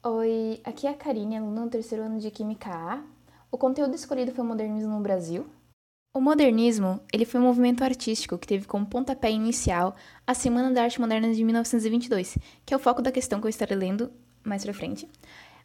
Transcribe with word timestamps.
Oi, 0.00 0.60
aqui 0.62 0.86
é 0.86 0.90
a 0.90 0.94
Karine, 0.94 1.36
aluna 1.36 1.62
do 1.62 1.70
terceiro 1.70 2.04
ano 2.04 2.20
de 2.20 2.30
Química 2.30 2.70
A. 2.70 3.02
O 3.50 3.58
conteúdo 3.58 3.96
escolhido 3.96 4.30
foi 4.30 4.44
o 4.44 4.46
modernismo 4.46 4.94
no 4.94 5.00
Brasil. 5.00 5.44
O 6.14 6.20
modernismo, 6.20 7.00
ele 7.12 7.24
foi 7.24 7.40
um 7.40 7.44
movimento 7.44 7.82
artístico 7.82 8.38
que 8.38 8.46
teve 8.46 8.64
como 8.64 8.86
pontapé 8.86 9.28
inicial 9.32 9.96
a 10.24 10.34
Semana 10.34 10.70
da 10.70 10.84
Arte 10.84 11.00
Moderna 11.00 11.34
de 11.34 11.42
1922, 11.42 12.38
que 12.64 12.72
é 12.72 12.76
o 12.76 12.80
foco 12.80 13.02
da 13.02 13.10
questão 13.10 13.40
que 13.40 13.46
eu 13.46 13.50
estarei 13.50 13.76
lendo 13.76 14.12
mais 14.44 14.62
pra 14.62 14.72
frente. 14.72 15.08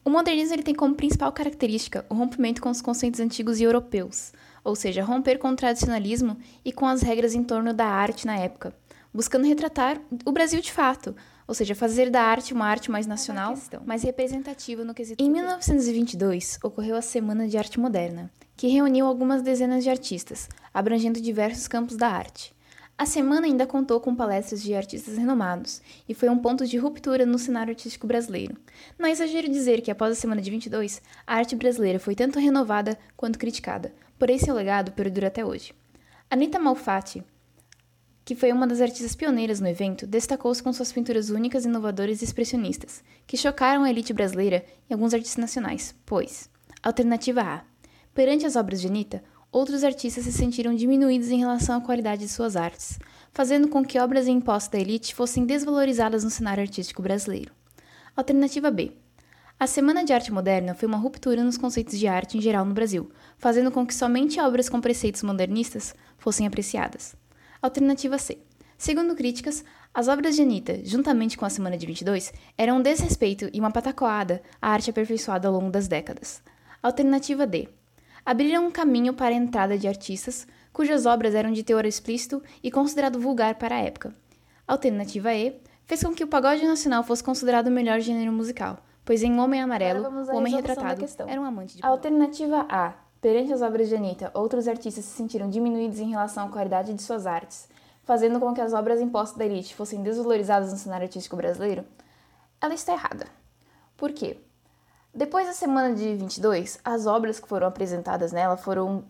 O 0.04 0.10
modernismo 0.10 0.56
ele 0.56 0.64
tem 0.64 0.74
como 0.74 0.96
principal 0.96 1.32
característica 1.32 2.04
o 2.10 2.16
rompimento 2.16 2.60
com 2.60 2.72
os 2.72 2.82
conceitos 2.82 3.20
antigos 3.20 3.60
e 3.60 3.64
europeus, 3.64 4.34
ou 4.64 4.76
seja, 4.76 5.04
romper 5.04 5.38
com 5.38 5.50
o 5.50 5.56
tradicionalismo 5.56 6.38
e 6.66 6.74
com 6.74 6.88
as 6.88 7.04
regras 7.04 7.36
em 7.36 7.44
torno 7.44 7.72
da 7.72 7.86
arte 7.86 8.26
na 8.26 8.36
época, 8.36 8.76
buscando 9.14 9.46
retratar 9.46 10.02
o 10.26 10.32
Brasil 10.32 10.60
de 10.60 10.72
fato, 10.72 11.16
ou 11.48 11.54
seja, 11.54 11.76
fazer 11.76 12.10
da 12.10 12.22
arte 12.22 12.54
uma 12.54 12.66
arte 12.66 12.90
mais 12.90 13.06
nacional, 13.06 13.54
mais 13.86 14.04
representativa 14.04 14.84
no 14.84 14.94
quesito. 14.94 15.24
Em 15.24 15.30
1922, 15.30 16.60
ocorreu 16.64 16.96
a 16.96 17.02
Semana 17.02 17.48
de 17.48 17.58
Arte 17.58 17.80
Moderna, 17.80 18.32
que 18.56 18.68
reuniu 18.68 19.06
algumas 19.06 19.42
dezenas 19.42 19.84
de 19.84 19.90
artistas, 19.90 20.48
abrangendo 20.74 21.20
diversos 21.20 21.68
campos 21.68 21.96
da 21.96 22.08
arte. 22.08 22.54
A 22.96 23.08
semana 23.08 23.48
ainda 23.48 23.66
contou 23.66 24.00
com 24.00 24.16
palestras 24.16 24.62
de 24.62 24.76
artistas 24.76 25.18
renomados 25.18 25.82
e 26.08 26.14
foi 26.14 26.30
um 26.30 26.38
ponto 26.38 26.66
de 26.66 26.78
ruptura 26.78 27.26
no 27.26 27.40
cenário 27.40 27.72
artístico 27.72 28.06
brasileiro. 28.06 28.56
Não 29.00 29.08
é 29.08 29.12
exagero 29.12 29.50
dizer 29.50 29.82
que 29.82 29.90
após 29.90 30.12
a 30.12 30.16
semana 30.16 30.42
de 30.42 30.52
22, 30.52 31.02
a 31.26 31.36
arte 31.36 31.56
brasileira 31.56 32.00
foi 32.00 32.14
tanto 32.14 32.40
renovada 32.40 32.98
quanto 33.18 33.40
criticada, 33.40 33.94
porém 34.20 34.38
seu 34.38 34.54
legado 34.54 34.92
perdura 34.92 35.28
até 35.28 35.44
hoje. 35.44 35.74
Anita 36.30 36.60
Malfatti, 36.60 37.24
que 38.26 38.36
foi 38.36 38.52
uma 38.52 38.66
das 38.66 38.80
artistas 38.80 39.16
pioneiras 39.16 39.60
no 39.60 39.68
evento, 39.68 40.08
destacou-se 40.08 40.64
com 40.64 40.72
suas 40.72 40.92
pinturas 40.92 41.30
únicas, 41.30 41.66
inovadoras 41.66 42.22
e 42.22 42.26
expressionistas, 42.26 43.04
que 43.28 43.38
chocaram 43.38 43.84
a 43.84 43.90
elite 43.90 44.14
brasileira 44.14 44.64
e 44.90 44.94
alguns 44.94 45.14
artistas 45.14 45.42
nacionais, 45.42 45.94
pois, 46.06 46.50
alternativa 46.82 47.42
A, 47.42 47.62
perante 48.14 48.46
as 48.46 48.56
obras 48.56 48.80
de 48.80 48.88
Anitta, 48.88 49.24
outros 49.52 49.84
artistas 49.84 50.24
se 50.24 50.32
sentiram 50.32 50.74
diminuídos 50.74 51.30
em 51.30 51.40
relação 51.40 51.78
à 51.78 51.82
qualidade 51.82 52.22
de 52.22 52.30
suas 52.30 52.56
artes, 52.56 52.98
fazendo 53.32 53.68
com 53.68 53.84
que 53.86 54.00
obras 54.00 54.28
em 54.28 54.40
posse 54.40 54.72
da 54.72 54.80
elite 54.80 55.14
fossem 55.14 55.46
desvalorizadas 55.46 56.24
no 56.24 56.30
cenário 56.30 56.64
artístico 56.64 57.02
brasileiro. 57.02 57.52
Alternativa 58.16 58.72
B. 58.72 58.92
A 59.60 59.68
Semana 59.68 60.04
de 60.04 60.12
Arte 60.12 60.32
Moderna 60.32 60.74
foi 60.74 60.88
uma 60.88 60.98
ruptura 60.98 61.44
nos 61.44 61.58
conceitos 61.58 61.98
de 61.98 62.08
arte 62.08 62.38
em 62.38 62.42
geral 62.42 62.66
no 62.66 62.74
Brasil, 62.74 63.10
fazendo 63.38 63.72
com 63.72 63.86
que 63.86 63.94
somente 63.94 64.40
obras 64.40 64.68
com 64.68 64.82
preceitos 64.82 65.24
modernistas 65.24 65.96
fossem 66.18 66.46
apreciadas. 66.46 67.16
Alternativa 67.64 68.18
C. 68.18 68.40
Segundo 68.78 69.16
críticas, 69.16 69.64
as 69.94 70.10
obras 70.10 70.36
de 70.36 70.42
Anitta, 70.42 70.82
juntamente 70.84 71.38
com 71.38 71.46
a 71.46 71.50
Semana 71.50 71.78
de 71.78 71.86
22, 71.86 72.34
eram 72.58 72.76
um 72.76 72.82
desrespeito 72.82 73.50
e 73.54 73.60
uma 73.62 73.72
patacoada 73.72 74.42
à 74.62 74.72
arte 74.72 74.90
aperfeiçoada 74.90 75.48
ao 75.48 75.54
longo 75.54 75.72
das 75.72 75.88
décadas. 75.88 76.44
Alternativa 76.82 77.48
D. 77.48 77.70
Abriram 78.26 78.68
um 78.68 78.70
caminho 78.70 79.14
para 79.14 79.30
a 79.30 79.38
entrada 79.38 79.78
de 79.78 79.88
artistas 79.88 80.46
cujas 80.74 81.06
obras 81.06 81.34
eram 81.34 81.54
de 81.54 81.64
teor 81.64 81.86
explícito 81.86 82.44
e 82.62 82.70
considerado 82.70 83.18
vulgar 83.18 83.56
para 83.56 83.76
a 83.76 83.80
época. 83.80 84.14
Alternativa 84.68 85.34
E. 85.34 85.62
Fez 85.86 86.04
com 86.04 86.14
que 86.14 86.26
o 86.26 86.28
pagode 86.28 86.66
nacional 86.66 87.02
fosse 87.02 87.24
considerado 87.24 87.68
o 87.68 87.72
melhor 87.72 88.02
gênero 88.02 88.34
musical, 88.34 88.78
pois 89.06 89.24
em 89.24 89.40
Homem 89.40 89.62
Amarelo, 89.62 90.10
o 90.10 90.36
homem 90.36 90.54
retratado 90.54 91.06
era 91.28 91.40
um 91.40 91.46
amante 91.46 91.78
de 91.78 91.82
pagode. 91.82 92.06
Alternativa 92.06 92.68
A. 92.70 93.03
Perante 93.24 93.54
as 93.54 93.62
obras 93.62 93.88
de 93.88 93.96
Anitta, 93.96 94.30
outros 94.34 94.68
artistas 94.68 95.06
se 95.06 95.16
sentiram 95.16 95.50
diminuídos 95.50 95.98
em 95.98 96.10
relação 96.10 96.46
à 96.46 96.50
qualidade 96.50 96.94
de 96.94 97.02
suas 97.02 97.26
artes, 97.26 97.70
fazendo 98.04 98.38
com 98.38 98.54
que 98.54 98.60
as 98.60 98.74
obras 98.74 99.00
impostas 99.00 99.38
da 99.38 99.46
elite 99.46 99.74
fossem 99.74 100.04
desvalorizadas 100.04 100.74
no 100.74 100.78
cenário 100.78 101.06
artístico 101.06 101.38
brasileiro, 101.38 101.86
ela 102.60 102.74
está 102.74 102.92
errada. 102.92 103.26
Por 103.96 104.12
quê? 104.12 104.42
Depois 105.16 105.48
da 105.48 105.54
semana 105.54 105.96
de 105.96 106.18
22, 106.18 106.82
as 106.84 107.06
obras 107.06 107.40
que 107.40 107.48
foram 107.48 107.66
apresentadas 107.66 108.34
nela 108.34 108.58
foram 108.58 109.06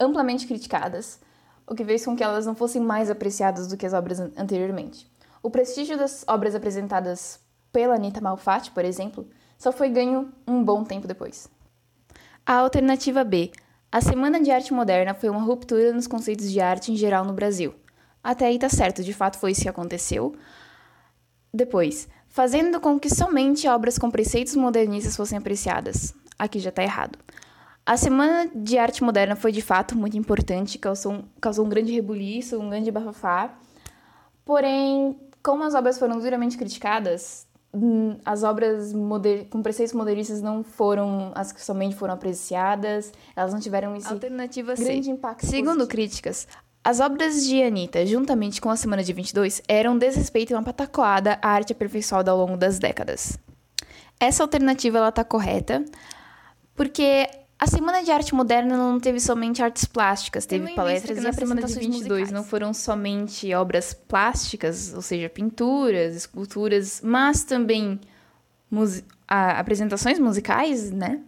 amplamente 0.00 0.46
criticadas, 0.46 1.20
o 1.66 1.74
que 1.74 1.84
fez 1.84 2.02
com 2.02 2.16
que 2.16 2.24
elas 2.24 2.46
não 2.46 2.54
fossem 2.54 2.80
mais 2.80 3.10
apreciadas 3.10 3.66
do 3.66 3.76
que 3.76 3.84
as 3.84 3.92
obras 3.92 4.20
anteriormente. 4.38 5.06
O 5.42 5.50
prestígio 5.50 5.98
das 5.98 6.24
obras 6.26 6.54
apresentadas 6.54 7.38
pela 7.70 7.96
Anita 7.96 8.22
Malfatti, 8.22 8.70
por 8.70 8.86
exemplo, 8.86 9.28
só 9.58 9.70
foi 9.70 9.90
ganho 9.90 10.32
um 10.48 10.64
bom 10.64 10.82
tempo 10.82 11.06
depois. 11.06 11.46
A 12.46 12.54
alternativa 12.54 13.22
B. 13.22 13.50
A 13.92 14.00
Semana 14.00 14.40
de 14.40 14.50
Arte 14.50 14.72
Moderna 14.72 15.14
foi 15.14 15.28
uma 15.28 15.42
ruptura 15.42 15.92
nos 15.92 16.06
conceitos 16.06 16.50
de 16.50 16.60
arte 16.60 16.90
em 16.90 16.96
geral 16.96 17.24
no 17.24 17.32
Brasil. 17.32 17.74
Até 18.22 18.46
aí 18.46 18.58
tá 18.58 18.68
certo, 18.68 19.02
de 19.02 19.12
fato 19.12 19.38
foi 19.38 19.52
isso 19.52 19.62
que 19.62 19.68
aconteceu. 19.68 20.34
Depois, 21.52 22.08
fazendo 22.28 22.80
com 22.80 22.98
que 22.98 23.10
somente 23.10 23.68
obras 23.68 23.98
com 23.98 24.10
preceitos 24.10 24.56
modernistas 24.56 25.16
fossem 25.16 25.38
apreciadas. 25.38 26.14
Aqui 26.38 26.58
já 26.58 26.70
tá 26.70 26.82
errado. 26.82 27.18
A 27.84 27.96
Semana 27.96 28.50
de 28.54 28.78
Arte 28.78 29.02
Moderna 29.02 29.36
foi 29.36 29.52
de 29.52 29.60
fato 29.60 29.96
muito 29.96 30.16
importante, 30.16 30.78
causou 30.78 31.12
um, 31.12 31.24
causou 31.40 31.66
um 31.66 31.68
grande 31.68 31.92
rebuliço, 31.92 32.58
um 32.58 32.70
grande 32.70 32.90
bafafá. 32.90 33.58
Porém, 34.44 35.18
como 35.42 35.64
as 35.64 35.74
obras 35.74 35.98
foram 35.98 36.18
duramente 36.18 36.56
criticadas, 36.56 37.46
as 38.24 38.42
obras 38.42 38.92
moder... 38.92 39.46
com 39.48 39.62
preceitos 39.62 39.94
modernistas 39.94 40.42
não 40.42 40.64
foram 40.64 41.30
as 41.34 41.52
que 41.52 41.62
somente 41.62 41.94
foram 41.94 42.14
apreciadas, 42.14 43.12
elas 43.36 43.52
não 43.52 43.60
tiveram 43.60 43.94
esse 43.94 44.12
Alternativa 44.12 44.74
grande 44.74 45.04
C. 45.04 45.10
impacto. 45.10 45.46
Segundo 45.46 45.78
positivo. 45.78 45.88
críticas, 45.88 46.48
as 46.82 46.98
obras 46.98 47.44
de 47.46 47.62
Anitta, 47.62 48.04
juntamente 48.06 48.60
com 48.60 48.70
a 48.70 48.76
Semana 48.76 49.04
de 49.04 49.12
22, 49.12 49.62
eram 49.68 49.92
um 49.92 49.98
desrespeito 49.98 50.52
e 50.52 50.54
uma 50.54 50.62
patacoada 50.62 51.38
à 51.42 51.48
arte 51.50 51.72
aperfeiçoada 51.72 52.30
ao 52.30 52.38
longo 52.38 52.56
das 52.56 52.78
décadas. 52.78 53.38
Essa 54.18 54.42
alternativa 54.42 54.98
ela 54.98 55.12
tá 55.12 55.22
correta, 55.22 55.84
porque 56.74 57.28
a 57.60 57.66
Semana 57.66 58.02
de 58.02 58.10
Arte 58.10 58.34
Moderna 58.34 58.76
não 58.76 58.98
teve 58.98 59.20
somente 59.20 59.62
artes 59.62 59.84
plásticas, 59.84 60.46
teve 60.46 60.70
em 60.70 60.74
palestras 60.74 61.18
e 61.18 61.20
Semana 61.20 61.30
de 61.30 61.36
apresentações 61.36 61.86
22 61.86 62.08
musicais. 62.08 62.32
não 62.32 62.42
foram 62.42 62.72
somente 62.72 63.52
obras 63.54 63.92
plásticas, 63.92 64.92
ou 64.94 65.02
seja, 65.02 65.28
pinturas, 65.28 66.16
esculturas, 66.16 67.00
mas 67.04 67.44
também 67.44 68.00
musi- 68.70 69.04
a- 69.28 69.58
apresentações 69.60 70.18
musicais, 70.18 70.90
né? 70.90 71.20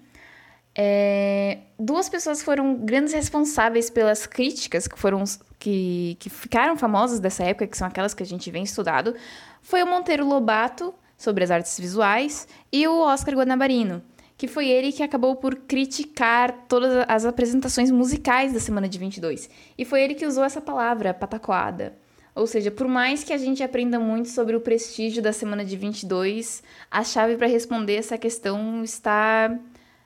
É, 0.75 1.59
duas 1.79 2.09
pessoas 2.09 2.43
foram 2.43 2.77
grandes 2.77 3.13
responsáveis 3.13 3.91
pelas 3.91 4.27
críticas 4.27 4.89
que 4.89 4.99
foram 4.99 5.23
que, 5.59 6.17
que 6.19 6.31
ficaram 6.31 6.77
famosas 6.79 7.21
dessa 7.21 7.45
época, 7.45 7.67
que 7.67 7.77
são 7.77 7.87
aquelas 7.87 8.15
que 8.15 8.23
a 8.23 8.27
gente 8.27 8.51
vem 8.51 8.63
estudado, 8.65 9.15
foi 9.61 9.83
o 9.83 9.87
Monteiro 9.87 10.27
Lobato 10.27 10.95
sobre 11.17 11.45
as 11.45 11.51
artes 11.51 11.79
visuais 11.79 12.49
e 12.73 12.89
o 12.89 13.01
Oscar 13.01 13.35
Guanabarino, 13.35 14.03
que 14.43 14.49
foi 14.49 14.69
ele 14.69 14.91
que 14.91 15.05
acabou 15.05 15.37
por 15.37 15.55
criticar 15.55 16.67
todas 16.67 17.05
as 17.07 17.25
apresentações 17.25 17.93
musicais 17.93 18.53
da 18.53 18.59
semana 18.59 18.89
de 18.89 18.99
22. 18.99 19.49
E 19.79 19.85
foi 19.85 20.03
ele 20.03 20.17
que 20.17 20.27
usou 20.27 20.43
essa 20.43 20.61
palavra, 20.61 21.15
patacoada. 21.15 21.97
Ou 22.35 22.45
seja, 22.45 22.69
por 22.69 22.89
mais 22.89 23.23
que 23.23 23.33
a 23.33 23.39
gente 23.39 23.63
aprenda 23.63 24.01
muito 24.01 24.31
sobre 24.31 24.57
o 24.57 24.61
prestígio 24.61 25.23
da 25.23 25.33
semana 25.33 25.65
de 25.65 25.77
22, 25.77 26.61
a 26.91 27.05
chave 27.05 27.37
para 27.37 27.47
responder 27.47 27.95
essa 27.95 28.19
questão 28.19 28.83
está 28.83 29.57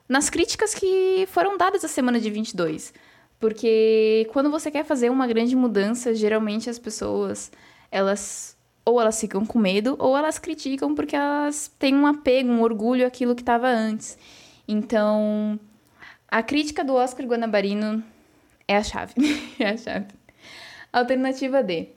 nas 0.07 0.29
críticas 0.29 0.75
que 0.75 1.27
foram 1.31 1.57
dadas 1.57 1.83
à 1.83 1.87
semana 1.87 2.19
de 2.19 2.29
22. 2.29 2.93
Porque 3.39 4.29
quando 4.31 4.51
você 4.51 4.69
quer 4.69 4.85
fazer 4.85 5.09
uma 5.09 5.25
grande 5.25 5.55
mudança, 5.55 6.13
geralmente 6.13 6.69
as 6.69 6.77
pessoas, 6.77 7.51
elas 7.89 8.55
ou 8.87 9.01
elas 9.01 9.19
ficam 9.19 9.45
com 9.45 9.59
medo 9.59 9.97
ou 9.99 10.17
elas 10.17 10.39
criticam 10.39 10.95
porque 10.95 11.13
elas 11.13 11.69
têm 11.77 11.93
um 11.93 12.07
apego, 12.07 12.49
um 12.49 12.61
orgulho 12.61 13.05
àquilo 13.05 13.35
que 13.35 13.41
estava 13.41 13.67
antes. 13.67 14.17
Então, 14.65 15.59
a 16.29 16.41
crítica 16.41 16.85
do 16.85 16.93
Oscar 16.93 17.25
Guanabarino 17.25 18.01
é 18.65 18.77
a 18.77 18.83
chave. 18.83 19.13
é 19.59 19.69
a 19.69 19.77
chave. 19.77 20.07
Alternativa 20.91 21.61
D. 21.61 21.89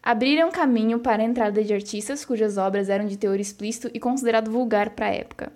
Abriram 0.00 0.50
caminho 0.52 1.00
para 1.00 1.22
a 1.22 1.26
entrada 1.26 1.62
de 1.62 1.74
artistas 1.74 2.24
cujas 2.24 2.56
obras 2.56 2.88
eram 2.88 3.06
de 3.06 3.16
teor 3.16 3.40
explícito 3.40 3.90
e 3.92 3.98
considerado 3.98 4.48
vulgar 4.48 4.90
para 4.90 5.06
a 5.06 5.14
época. 5.14 5.52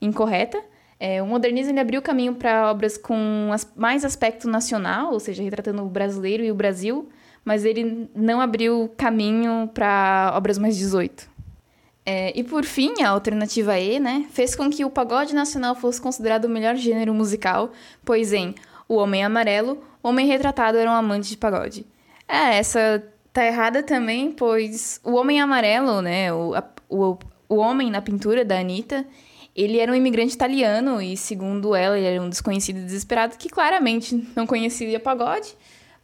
Incorreta? 0.00 0.60
É, 0.98 1.22
o 1.22 1.26
modernismo 1.26 1.70
ele 1.70 1.78
abriu 1.80 2.02
caminho 2.02 2.34
para 2.34 2.68
obras 2.72 2.98
com 2.98 3.50
as- 3.52 3.72
mais 3.76 4.04
aspecto 4.04 4.48
nacional, 4.48 5.12
ou 5.12 5.20
seja, 5.20 5.44
retratando 5.44 5.80
o 5.84 5.88
brasileiro 5.88 6.42
e 6.42 6.50
o 6.50 6.56
Brasil, 6.56 7.08
mas 7.48 7.64
ele 7.64 8.10
não 8.14 8.42
abriu 8.42 8.92
caminho 8.94 9.70
para 9.72 10.32
obras 10.36 10.58
mais 10.58 10.76
18. 10.76 11.26
É, 12.04 12.38
e 12.38 12.44
por 12.44 12.62
fim, 12.66 13.02
a 13.02 13.08
alternativa 13.08 13.78
E, 13.78 13.98
né, 13.98 14.26
fez 14.30 14.54
com 14.54 14.68
que 14.68 14.84
o 14.84 14.90
pagode 14.90 15.34
nacional 15.34 15.74
fosse 15.74 15.98
considerado 15.98 16.44
o 16.44 16.48
melhor 16.48 16.76
gênero 16.76 17.14
musical, 17.14 17.72
pois 18.04 18.34
em 18.34 18.54
O 18.86 18.96
Homem 18.96 19.24
Amarelo, 19.24 19.82
homem 20.02 20.26
retratado 20.26 20.76
era 20.76 20.90
um 20.90 20.94
amante 20.94 21.30
de 21.30 21.38
pagode. 21.38 21.86
É, 22.28 22.58
essa 22.58 23.02
tá 23.32 23.46
errada 23.46 23.82
também, 23.82 24.30
pois 24.32 25.00
o 25.02 25.14
Homem 25.14 25.40
Amarelo, 25.40 26.02
né, 26.02 26.30
o, 26.30 26.54
a- 26.54 26.68
o, 26.88 27.16
o 27.48 27.56
homem 27.56 27.90
na 27.90 28.02
pintura 28.02 28.44
da 28.44 28.58
Anitta, 28.58 29.06
ele 29.56 29.78
era 29.78 29.90
um 29.90 29.94
imigrante 29.94 30.34
italiano 30.34 31.00
e, 31.00 31.16
segundo 31.16 31.74
ela, 31.74 31.96
ele 31.98 32.06
era 32.06 32.22
um 32.22 32.28
desconhecido 32.28 32.76
desesperado 32.84 33.36
que 33.38 33.48
claramente 33.48 34.28
não 34.36 34.46
conhecia 34.46 35.00
pagode, 35.00 35.54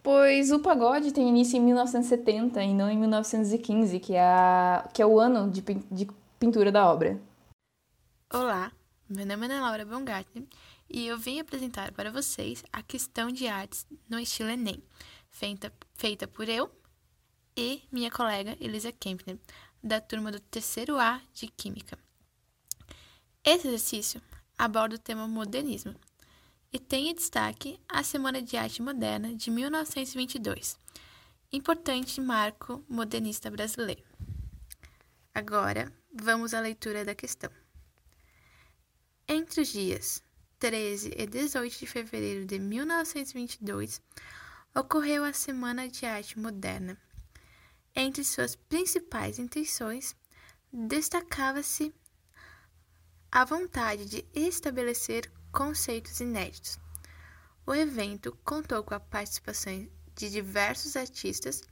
pois 0.05 0.53
o 0.53 0.61
pagode 0.61 1.13
tem 1.13 1.31
início 1.31 1.57
em 1.57 1.63
1970 1.63 2.63
e 2.63 2.75
não 2.75 2.91
em 2.91 2.99
1915, 2.99 3.99
que 3.99 4.15
é, 4.15 4.87
que 4.93 5.01
é 5.01 5.07
o 5.07 5.19
ano 5.19 5.51
de, 5.51 5.63
de 5.63 6.07
pintura 6.39 6.71
da 6.71 6.87
obra. 6.87 7.19
Olá, 8.31 8.71
meu 9.09 9.25
nome 9.25 9.47
é 9.47 9.51
Ana 9.51 9.63
Laura 9.63 9.87
Baumgartner 9.87 10.45
e 10.91 11.07
eu 11.07 11.17
vim 11.17 11.41
apresentar 11.41 11.91
para 11.93 12.13
vocês 12.13 12.63
a 12.71 12.83
questão 12.83 13.31
de 13.31 13.49
artes 13.49 13.87
no 14.07 14.21
estilo 14.21 14.51
Enem, 14.51 14.83
feita, 15.31 15.73
feita 15.95 16.29
por 16.29 16.51
eu 16.51 16.71
e 17.57 17.83
minha 17.91 18.11
colega 18.11 18.59
Elisa 18.61 18.93
Kempner, 18.93 19.39
da 19.83 20.03
turma 20.03 20.31
do 20.31 20.39
terceiro 20.39 20.99
A 20.99 21.19
de 21.33 21.49
Química. 21.49 21.99
Esse 23.43 23.69
exercício 23.69 24.21
aborda 24.59 24.97
o 24.97 24.99
tema 24.99 25.27
modernismo 25.27 25.95
e 26.75 26.79
tem 26.81 27.09
em 27.09 27.15
destaque 27.15 27.81
a 27.89 28.03
Semana 28.03 28.43
de 28.43 28.57
Arte 28.57 28.83
Moderna 28.83 29.33
de 29.33 29.49
1922, 29.49 30.77
importante 31.53 32.21
marco 32.21 32.85
modernista 32.89 33.49
brasileiro. 33.49 34.03
Agora, 35.33 35.93
vamos 36.13 36.53
à 36.53 36.59
leitura 36.59 37.05
da 37.05 37.15
questão. 37.15 37.49
Entre 39.29 39.61
os 39.61 39.69
dias 39.69 40.21
13 40.59 41.15
e 41.17 41.27
18 41.29 41.79
de 41.79 41.87
fevereiro 41.87 42.45
de 42.45 42.59
1922, 42.59 44.03
ocorreu 44.75 45.23
a 45.23 45.33
Semana 45.33 45.89
de 45.89 46.05
Arte 46.05 46.37
Moderna. 46.41 46.99
Entre 47.95 48.25
suas 48.25 48.57
principais 48.57 49.39
intenções, 49.39 50.17
destacava-se 50.73 51.95
a 53.31 53.45
vontade 53.45 54.07
de 54.07 54.27
estabelecer 54.35 55.31
conceitos 55.55 56.19
inéditos. 56.19 56.81
O 57.65 57.73
evento 57.73 58.37
contou 58.45 58.83
com 58.83 58.93
a 58.93 59.01
participação 59.01 59.89
de 60.17 60.29
diversos 60.29 60.97
artistas 60.97 61.63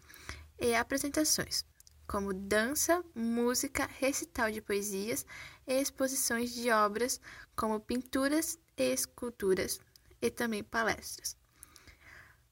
e 0.58 0.73
apresentações, 0.75 1.67
como 2.06 2.32
dança, 2.32 3.05
música, 3.12 3.88
recital 3.99 4.52
de 4.52 4.62
poesias 4.62 5.26
e 5.67 5.75
exposições 5.75 6.55
de 6.55 6.70
obras 6.70 7.20
como 7.56 7.81
pinturas 7.81 8.56
e 8.76 8.93
esculturas, 8.93 9.81
e 10.20 10.31
também 10.31 10.62
palestras. 10.62 11.37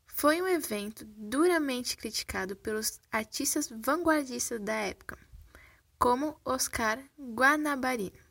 Foi 0.09 0.43
um 0.43 0.49
evento 0.49 1.05
duramente 1.05 1.97
criticado 1.97 2.57
pelos 2.57 3.01
artistas 3.11 3.69
vanguardistas 3.71 4.61
da 4.61 4.75
época, 4.75 5.17
como 5.97 6.39
Oscar 6.45 6.99
Guanabara. 7.17 8.30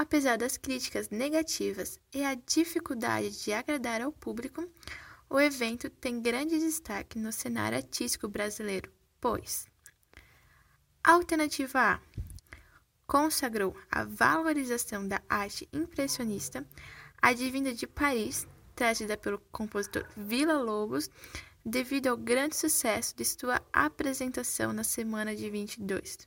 Apesar 0.00 0.38
das 0.38 0.56
críticas 0.56 1.10
negativas 1.10 2.00
e 2.10 2.24
a 2.24 2.34
dificuldade 2.34 3.44
de 3.44 3.52
agradar 3.52 4.00
ao 4.00 4.10
público, 4.10 4.66
o 5.28 5.38
evento 5.38 5.90
tem 5.90 6.22
grande 6.22 6.58
destaque 6.58 7.18
no 7.18 7.30
cenário 7.30 7.76
artístico 7.76 8.26
brasileiro, 8.26 8.90
pois 9.20 9.66
Alternativa 11.04 11.78
A 11.78 12.00
consagrou 13.06 13.76
a 13.90 14.04
valorização 14.04 15.06
da 15.06 15.20
arte 15.28 15.68
impressionista, 15.70 16.66
advinda 17.20 17.74
de 17.74 17.86
Paris, 17.86 18.48
trazida 18.74 19.18
pelo 19.18 19.38
compositor 19.52 20.06
Vila 20.16 20.62
Lobos, 20.62 21.10
devido 21.62 22.06
ao 22.06 22.16
grande 22.16 22.56
sucesso 22.56 23.14
de 23.14 23.24
sua 23.26 23.60
apresentação 23.70 24.72
na 24.72 24.82
semana 24.82 25.36
de 25.36 25.50
22. 25.50 26.26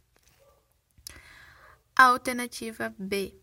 A 1.96 2.04
alternativa 2.04 2.94
B. 3.00 3.43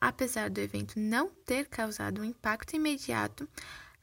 Apesar 0.00 0.48
do 0.48 0.60
evento 0.60 0.98
não 0.98 1.28
ter 1.28 1.66
causado 1.66 2.20
um 2.20 2.24
impacto 2.24 2.74
imediato, 2.74 3.48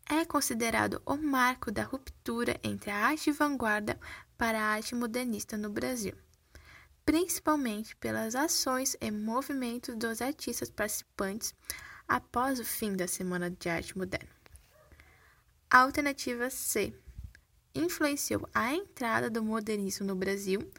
é 0.09 0.23
considerado 0.23 1.01
o 1.05 1.15
marco 1.15 1.71
da 1.71 1.83
ruptura 1.83 2.59
entre 2.63 2.91
a 2.91 3.07
arte 3.07 3.31
vanguarda 3.31 3.99
para 4.38 4.59
a 4.59 4.67
arte 4.73 4.94
modernista 4.94 5.57
no 5.57 5.69
Brasil 5.69 6.15
principalmente 7.07 7.95
pelas 7.95 8.35
ações 8.35 8.97
e 8.99 9.09
movimentos 9.09 9.95
dos 9.95 10.21
artistas 10.21 10.69
participantes 10.69 11.55
após 12.05 12.59
o 12.59 12.65
fim 12.65 12.97
da 12.97 13.07
Semana 13.07 13.49
de 13.49 13.69
Arte 13.69 13.97
Moderna. 13.97 14.27
A 15.71 15.83
alternativa 15.83 16.49
C 16.49 16.94
influenciou 17.73 18.49
a 18.53 18.73
entrada 18.73 19.29
do 19.29 19.41
modernismo 19.41 20.05
no 20.05 20.17
Brasil, 20.17 20.69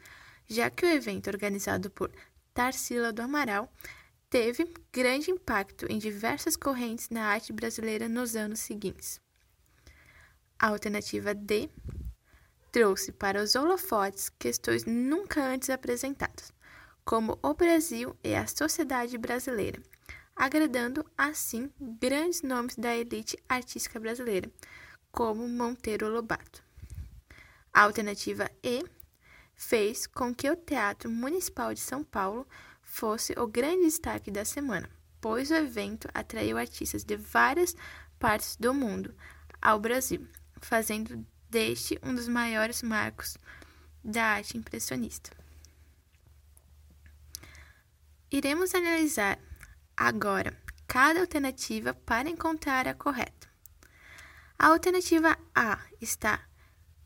já 0.47 0.69
que 0.69 0.85
o 0.85 0.89
evento 0.89 1.31
organizado 1.31 1.89
por 1.89 2.11
Tarsila 2.53 3.11
do 3.11 3.23
Amaral 3.23 3.67
teve 4.29 4.71
grande 4.93 5.31
impacto 5.31 5.85
em 5.89 5.97
diversas 5.97 6.55
correntes 6.55 7.09
na 7.09 7.25
arte 7.25 7.51
brasileira 7.51 8.07
nos 8.07 8.35
anos 8.35 8.59
seguintes. 8.59 9.19
A 10.57 10.67
alternativa 10.67 11.33
D 11.33 11.69
trouxe 12.71 13.11
para 13.11 13.41
os 13.41 13.55
holofotes 13.55 14.29
questões 14.29 14.85
nunca 14.85 15.43
antes 15.43 15.69
apresentadas, 15.69 16.53
como 17.03 17.39
o 17.41 17.53
Brasil 17.53 18.15
e 18.23 18.35
a 18.35 18.45
sociedade 18.45 19.17
brasileira, 19.17 19.81
agradando 20.35 21.03
assim 21.17 21.71
grandes 21.79 22.43
nomes 22.43 22.75
da 22.75 22.95
elite 22.95 23.37
artística 23.47 23.99
brasileira, 23.99 24.51
como 25.11 25.47
Monteiro 25.47 26.07
Lobato. 26.07 26.63
A 27.73 27.81
alternativa 27.81 28.49
E 28.63 28.85
fez 29.55 30.05
com 30.05 30.33
que 30.33 30.49
o 30.49 30.55
Teatro 30.55 31.09
Municipal 31.09 31.73
de 31.73 31.79
São 31.79 32.03
Paulo 32.03 32.47
fosse 32.89 33.33
o 33.37 33.45
grande 33.47 33.85
destaque 33.85 34.31
da 34.31 34.43
semana, 34.43 34.89
pois 35.21 35.51
o 35.51 35.53
evento 35.53 36.09
atraiu 36.11 36.57
artistas 36.57 37.03
de 37.03 37.15
várias 37.15 37.75
partes 38.17 38.55
do 38.55 38.73
mundo 38.73 39.13
ao 39.61 39.79
Brasil, 39.79 40.27
fazendo 40.59 41.23
deste 41.49 41.99
um 42.03 42.13
dos 42.13 42.27
maiores 42.27 42.81
marcos 42.81 43.37
da 44.03 44.23
arte 44.25 44.57
impressionista. 44.57 45.29
Iremos 48.31 48.73
analisar 48.73 49.39
agora 49.95 50.57
cada 50.87 51.21
alternativa 51.21 51.93
para 51.93 52.29
encontrar 52.29 52.87
a 52.87 52.93
correta. 52.95 53.47
A 54.57 54.67
alternativa 54.67 55.37
A 55.53 55.79
está 56.01 56.43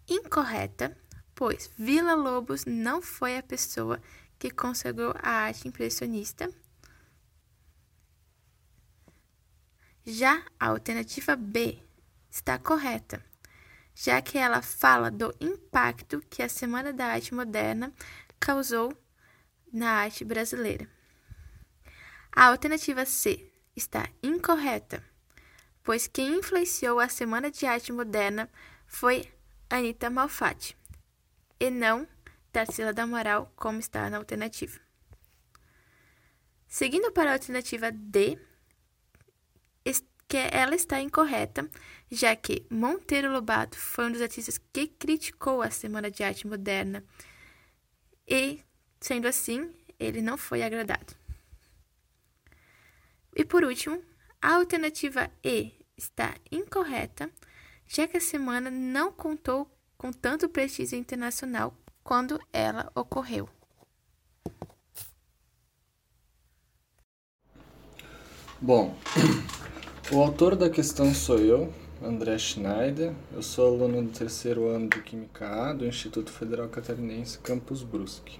incorreta, 0.07 0.97
pois 1.35 1.69
Vila 1.77 2.15
Lobos 2.15 2.65
não 2.65 3.01
foi 3.01 3.37
a 3.37 3.43
pessoa 3.43 3.97
que 3.97 4.22
consagrou 4.49 5.13
a 5.21 5.29
arte 5.29 5.67
impressionista. 5.67 6.49
Já 10.05 10.43
a 10.59 10.67
alternativa 10.67 11.35
B 11.35 11.79
está 12.29 12.57
correta, 12.57 13.23
já 13.95 14.21
que 14.21 14.37
ela 14.37 14.61
fala 14.61 15.09
do 15.09 15.33
impacto 15.39 16.21
que 16.29 16.41
a 16.43 16.49
Semana 16.49 16.91
da 16.91 17.05
Arte 17.05 17.33
Moderna 17.33 17.93
causou 18.39 18.93
na 19.71 19.91
arte 19.91 20.25
brasileira. 20.25 20.89
A 22.35 22.47
alternativa 22.47 23.05
C 23.05 23.51
está 23.75 24.09
incorreta, 24.21 25.03
pois 25.83 26.07
quem 26.07 26.37
influenciou 26.37 26.99
a 26.99 27.07
Semana 27.07 27.49
de 27.49 27.65
Arte 27.65 27.93
Moderna 27.93 28.49
foi 28.85 29.31
Anita 29.69 30.09
Malfatti, 30.09 30.75
e 31.59 31.69
não 31.69 32.07
Tarsila 32.53 32.93
da 32.93 33.03
Amaral, 33.03 33.51
como 33.55 33.79
está 33.79 34.09
na 34.09 34.17
alternativa. 34.17 34.79
Seguindo 36.67 37.11
para 37.11 37.31
a 37.31 37.33
alternativa 37.33 37.91
D, 37.91 38.39
que 40.33 40.37
ela 40.51 40.73
está 40.73 40.99
incorreta, 40.99 41.69
já 42.09 42.35
que 42.35 42.65
Monteiro 42.67 43.31
Lobato 43.31 43.77
foi 43.77 44.05
um 44.07 44.11
dos 44.11 44.21
artistas 44.21 44.57
que 44.57 44.87
criticou 44.87 45.61
a 45.61 45.69
Semana 45.69 46.09
de 46.09 46.23
Arte 46.23 46.47
Moderna 46.47 47.03
e, 48.27 48.63
sendo 48.99 49.27
assim, 49.27 49.71
ele 49.99 50.23
não 50.23 50.35
foi 50.35 50.63
agradado. 50.63 51.15
E 53.35 53.45
por 53.45 53.63
último, 53.63 54.03
a 54.41 54.55
alternativa 54.55 55.29
E 55.43 55.71
está 55.95 56.33
incorreta, 56.51 57.29
já 57.85 58.07
que 58.07 58.17
a 58.17 58.21
semana 58.21 58.71
não 58.71 59.11
contou 59.11 59.71
com 59.95 60.11
tanto 60.11 60.49
prestígio 60.49 60.97
internacional 60.97 61.77
quando 62.03 62.39
ela 62.51 62.91
ocorreu. 62.93 63.47
Bom, 68.61 68.95
o 70.11 70.21
autor 70.21 70.55
da 70.55 70.69
questão 70.69 71.13
sou 71.13 71.39
eu, 71.39 71.73
André 72.01 72.37
Schneider. 72.37 73.13
Eu 73.33 73.41
sou 73.41 73.67
aluno 73.67 74.03
do 74.03 74.11
terceiro 74.11 74.67
ano 74.67 74.89
de 74.89 75.01
Química 75.01 75.47
A 75.47 75.73
do 75.73 75.85
Instituto 75.85 76.31
Federal 76.31 76.69
Catarinense 76.69 77.39
Campus 77.39 77.83
Brusque. 77.83 78.39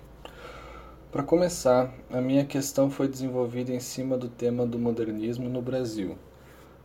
Para 1.12 1.24
começar, 1.24 1.94
a 2.10 2.20
minha 2.20 2.44
questão 2.46 2.90
foi 2.90 3.08
desenvolvida 3.08 3.72
em 3.72 3.80
cima 3.80 4.18
do 4.18 4.28
tema 4.28 4.66
do 4.66 4.80
modernismo 4.80 5.48
no 5.48 5.62
Brasil, 5.62 6.18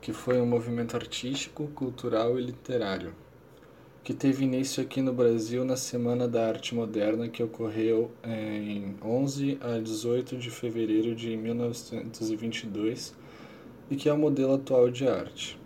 que 0.01 0.13
foi 0.13 0.41
um 0.41 0.47
movimento 0.47 0.97
artístico, 0.97 1.69
cultural 1.69 2.39
e 2.39 2.43
literário, 2.43 3.15
que 4.09 4.15
teve 4.15 4.43
início 4.43 4.83
aqui 4.83 5.03
no 5.03 5.13
Brasil 5.13 5.67
na 5.67 5.77
Semana 5.77 6.27
da 6.27 6.49
Arte 6.49 6.75
Moderna, 6.75 7.29
que 7.29 7.43
ocorreu 7.43 8.11
em 8.25 8.97
11 9.05 9.59
a 9.61 9.79
18 9.79 10.39
de 10.39 10.51
fevereiro 10.51 11.15
de 11.15 11.37
1922 11.37 13.15
e 13.91 13.97
que 13.97 14.09
é 14.09 14.13
o 14.15 14.17
modelo 14.17 14.55
atual 14.55 14.89
de 14.91 15.07
arte. 15.07 15.61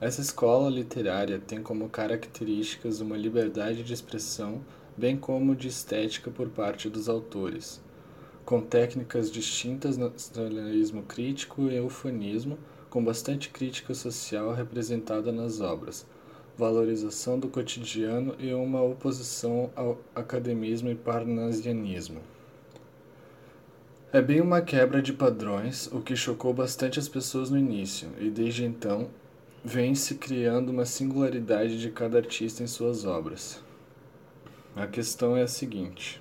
Essa 0.00 0.22
escola 0.22 0.70
literária 0.70 1.38
tem 1.38 1.62
como 1.62 1.90
características 1.90 3.02
uma 3.02 3.18
liberdade 3.18 3.82
de 3.82 3.92
expressão, 3.92 4.62
bem 4.96 5.14
como 5.14 5.54
de 5.54 5.68
estética 5.68 6.30
por 6.30 6.48
parte 6.48 6.88
dos 6.88 7.06
autores, 7.06 7.82
com 8.46 8.62
técnicas 8.62 9.30
distintas 9.30 9.98
no 9.98 10.08
nacionalismo 10.08 11.02
crítico 11.02 11.68
e 11.68 11.76
eufanismo, 11.76 12.56
com 12.92 13.02
bastante 13.02 13.48
crítica 13.48 13.94
social 13.94 14.52
representada 14.52 15.32
nas 15.32 15.62
obras, 15.62 16.06
valorização 16.58 17.38
do 17.38 17.48
cotidiano 17.48 18.34
e 18.38 18.52
uma 18.52 18.82
oposição 18.82 19.70
ao 19.74 19.98
academismo 20.14 20.90
e 20.90 20.94
parnasianismo. 20.94 22.20
É 24.12 24.20
bem 24.20 24.42
uma 24.42 24.60
quebra 24.60 25.00
de 25.00 25.10
padrões, 25.10 25.86
o 25.86 26.02
que 26.02 26.14
chocou 26.14 26.52
bastante 26.52 26.98
as 26.98 27.08
pessoas 27.08 27.48
no 27.48 27.56
início, 27.56 28.10
e 28.20 28.28
desde 28.28 28.62
então 28.62 29.08
vem 29.64 29.94
se 29.94 30.16
criando 30.16 30.68
uma 30.68 30.84
singularidade 30.84 31.80
de 31.80 31.88
cada 31.88 32.18
artista 32.18 32.62
em 32.62 32.66
suas 32.66 33.06
obras. 33.06 33.58
A 34.76 34.86
questão 34.86 35.34
é 35.34 35.40
a 35.44 35.48
seguinte: 35.48 36.20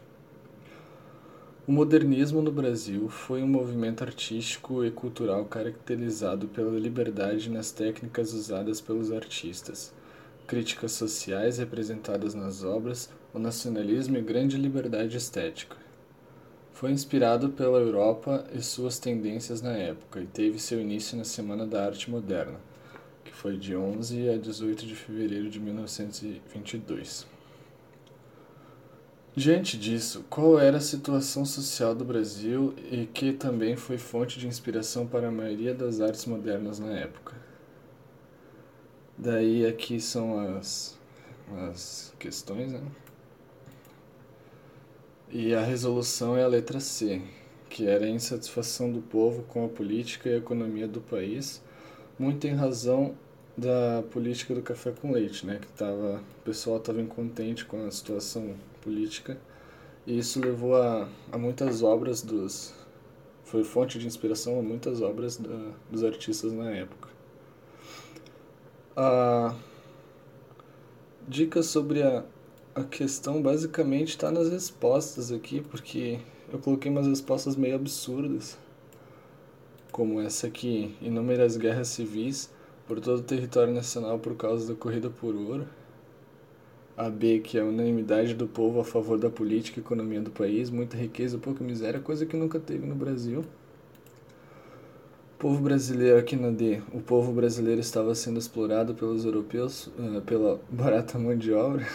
o 1.71 1.73
modernismo 1.73 2.41
no 2.41 2.51
Brasil 2.51 3.07
foi 3.07 3.41
um 3.41 3.47
movimento 3.47 4.03
artístico 4.03 4.83
e 4.83 4.91
cultural 4.91 5.45
caracterizado 5.45 6.49
pela 6.49 6.77
liberdade 6.77 7.49
nas 7.49 7.71
técnicas 7.71 8.33
usadas 8.33 8.81
pelos 8.81 9.09
artistas, 9.09 9.93
críticas 10.45 10.91
sociais 10.91 11.59
representadas 11.59 12.33
nas 12.33 12.61
obras, 12.61 13.09
o 13.33 13.39
nacionalismo 13.39 14.17
e 14.17 14.21
grande 14.21 14.57
liberdade 14.57 15.15
estética. 15.15 15.77
Foi 16.73 16.91
inspirado 16.91 17.51
pela 17.51 17.77
Europa 17.79 18.45
e 18.53 18.61
suas 18.61 18.99
tendências 18.99 19.61
na 19.61 19.71
época 19.71 20.19
e 20.19 20.25
teve 20.27 20.59
seu 20.59 20.81
início 20.81 21.17
na 21.17 21.23
Semana 21.23 21.65
da 21.65 21.85
Arte 21.85 22.11
Moderna 22.11 22.59
que 23.23 23.31
foi 23.31 23.55
de 23.55 23.73
11 23.73 24.27
a 24.27 24.37
18 24.37 24.85
de 24.85 24.93
fevereiro 24.93 25.49
de 25.49 25.57
1922. 25.57 27.25
Diante 29.33 29.77
disso, 29.77 30.25
qual 30.29 30.59
era 30.59 30.77
a 30.77 30.81
situação 30.81 31.45
social 31.45 31.95
do 31.95 32.03
Brasil 32.03 32.73
e 32.91 33.05
que 33.05 33.31
também 33.31 33.77
foi 33.77 33.97
fonte 33.97 34.37
de 34.37 34.45
inspiração 34.45 35.07
para 35.07 35.29
a 35.29 35.31
maioria 35.31 35.73
das 35.73 36.01
artes 36.01 36.25
modernas 36.25 36.79
na 36.79 36.91
época? 36.91 37.33
Daí 39.17 39.65
aqui 39.65 40.01
são 40.01 40.57
as, 40.57 40.99
as 41.69 42.13
questões, 42.19 42.73
né? 42.73 42.81
E 45.29 45.53
a 45.55 45.61
resolução 45.61 46.35
é 46.35 46.43
a 46.43 46.47
letra 46.47 46.81
C, 46.81 47.21
que 47.69 47.87
era 47.87 48.05
a 48.05 48.09
insatisfação 48.09 48.91
do 48.91 49.01
povo 49.01 49.43
com 49.43 49.63
a 49.63 49.69
política 49.69 50.27
e 50.27 50.33
a 50.33 50.37
economia 50.37 50.89
do 50.89 50.99
país 50.99 51.61
muito 52.19 52.45
em 52.45 52.53
razão 52.53 53.15
da 53.57 54.03
política 54.11 54.53
do 54.53 54.61
café 54.61 54.91
com 54.91 55.11
leite, 55.11 55.45
né? 55.45 55.59
Que 55.61 55.67
tava, 55.69 56.21
o 56.39 56.43
pessoal 56.43 56.77
estava 56.77 57.01
incontente 57.01 57.63
com 57.63 57.85
a 57.87 57.91
situação 57.91 58.55
política 58.81 59.37
e 60.05 60.17
isso 60.17 60.39
levou 60.39 60.75
a, 60.75 61.07
a 61.31 61.37
muitas 61.37 61.83
obras 61.83 62.21
dos 62.21 62.73
foi 63.43 63.63
fonte 63.63 63.99
de 63.99 64.07
inspiração 64.07 64.57
a 64.57 64.61
muitas 64.61 65.01
obras 65.01 65.37
da, 65.37 65.73
dos 65.89 66.03
artistas 66.03 66.53
na 66.53 66.71
época. 66.71 67.09
A 68.95 69.53
dica 71.27 71.61
sobre 71.61 72.01
a, 72.01 72.23
a 72.73 72.83
questão 72.83 73.41
basicamente 73.41 74.09
está 74.09 74.31
nas 74.31 74.49
respostas 74.49 75.31
aqui, 75.31 75.61
porque 75.61 76.19
eu 76.51 76.59
coloquei 76.59 76.89
umas 76.89 77.07
respostas 77.07 77.55
meio 77.55 77.75
absurdas 77.75 78.57
como 79.91 80.21
essa 80.21 80.47
aqui, 80.47 80.95
inúmeras 81.01 81.57
guerras 81.57 81.89
civis 81.89 82.49
por 82.87 82.99
todo 82.99 83.19
o 83.19 83.23
território 83.23 83.73
nacional 83.73 84.17
por 84.17 84.35
causa 84.35 84.73
da 84.73 84.79
corrida 84.79 85.09
por 85.09 85.35
ouro. 85.35 85.67
A 86.97 87.09
B, 87.09 87.39
que 87.39 87.57
é 87.57 87.61
a 87.61 87.65
unanimidade 87.65 88.33
do 88.33 88.47
povo 88.47 88.79
a 88.79 88.83
favor 88.83 89.17
da 89.17 89.29
política 89.29 89.79
e 89.79 89.83
economia 89.83 90.21
do 90.21 90.31
país, 90.31 90.69
muita 90.69 90.97
riqueza, 90.97 91.37
pouca 91.37 91.63
miséria, 91.63 91.99
coisa 91.99 92.25
que 92.25 92.35
nunca 92.35 92.59
teve 92.59 92.85
no 92.85 92.95
Brasil. 92.95 93.45
O 95.35 95.39
povo 95.39 95.61
brasileiro, 95.61 96.19
aqui 96.19 96.35
na 96.35 96.51
D, 96.51 96.81
o 96.93 96.99
povo 96.99 97.31
brasileiro 97.31 97.81
estava 97.81 98.13
sendo 98.13 98.37
explorado 98.37 98.93
pelos 98.93 99.25
europeus 99.25 99.87
uh, 99.87 100.21
pela 100.25 100.59
barata 100.69 101.17
mão 101.17 101.35
de 101.35 101.51
obra. 101.51 101.85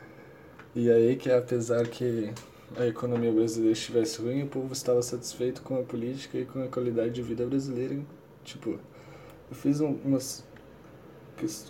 e 0.74 0.90
aí 0.90 1.16
que 1.16 1.30
apesar 1.30 1.86
que 1.88 2.32
a 2.76 2.86
economia 2.86 3.32
brasileira 3.32 3.72
estivesse 3.72 4.22
ruim, 4.22 4.44
o 4.44 4.46
povo 4.46 4.72
estava 4.72 5.02
satisfeito 5.02 5.60
com 5.62 5.78
a 5.78 5.82
política 5.82 6.38
e 6.38 6.44
com 6.44 6.62
a 6.62 6.68
qualidade 6.68 7.10
de 7.10 7.22
vida 7.22 7.44
brasileira. 7.44 7.98
Tipo, 8.44 8.70
eu 9.50 9.56
fiz 9.56 9.80
um, 9.80 9.96
umas 10.04 10.44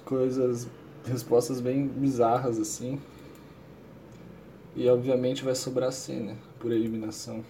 coisas, 0.04 0.68
respostas 1.04 1.60
bem 1.60 1.86
bizarras 1.86 2.58
assim. 2.58 3.00
E 4.76 4.88
obviamente 4.88 5.44
vai 5.44 5.54
sobrar 5.54 5.92
C, 5.92 6.14
né? 6.14 6.36
Por 6.58 6.72
eliminação. 6.72 7.44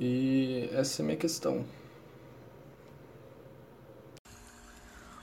E 0.00 0.68
essa 0.72 1.00
é 1.00 1.02
a 1.02 1.06
minha 1.06 1.16
questão. 1.16 1.64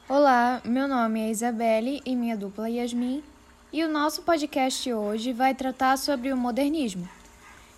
Olá, 0.08 0.62
meu 0.66 0.88
nome 0.88 1.22
é 1.22 1.30
Isabelle 1.30 2.02
e 2.06 2.16
minha 2.16 2.36
dupla 2.36 2.70
Yasmin 2.70 3.24
e 3.72 3.84
o 3.84 3.88
nosso 3.88 4.24
podcast 4.24 4.92
hoje 4.92 5.32
vai 5.32 5.54
tratar 5.54 5.98
sobre 5.98 6.34
o 6.34 6.38
modernismo, 6.38 7.08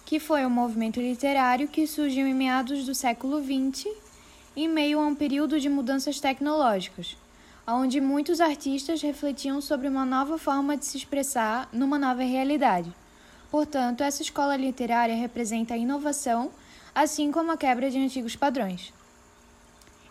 que 0.06 0.20
foi 0.20 0.46
um 0.46 0.50
movimento 0.50 1.02
literário 1.02 1.68
que 1.68 1.86
surgiu 1.86 2.26
em 2.26 2.34
meados 2.34 2.86
do 2.86 2.96
século 2.96 3.44
XX, 3.44 3.88
em 4.56 4.70
meio 4.70 5.00
a 5.00 5.06
um 5.06 5.14
período 5.14 5.60
de 5.60 5.68
mudanças 5.68 6.22
tecnológicas, 6.22 7.18
onde 7.68 8.01
muitos 8.01 8.41
artistas 8.41 9.01
refletiam 9.01 9.62
sobre 9.62 9.88
uma 9.88 10.06
nova 10.06 10.38
forma 10.38 10.75
de 10.75 10.86
se 10.86 10.98
expressar 10.98 11.70
numa 11.72 11.98
nova 12.00 12.24
realidade. 12.24 12.94
Portanto, 13.50 14.01
essa 14.01 14.22
escola 14.22 14.56
literária 14.56 15.15
representa 15.15 15.74
a 15.74 15.77
inovação, 15.77 16.51
assim 16.96 17.32
como 17.32 17.51
a 17.51 17.58
quebra 17.58 17.89
de 17.89 17.98
antigos 17.98 18.36
padrões. 18.36 18.94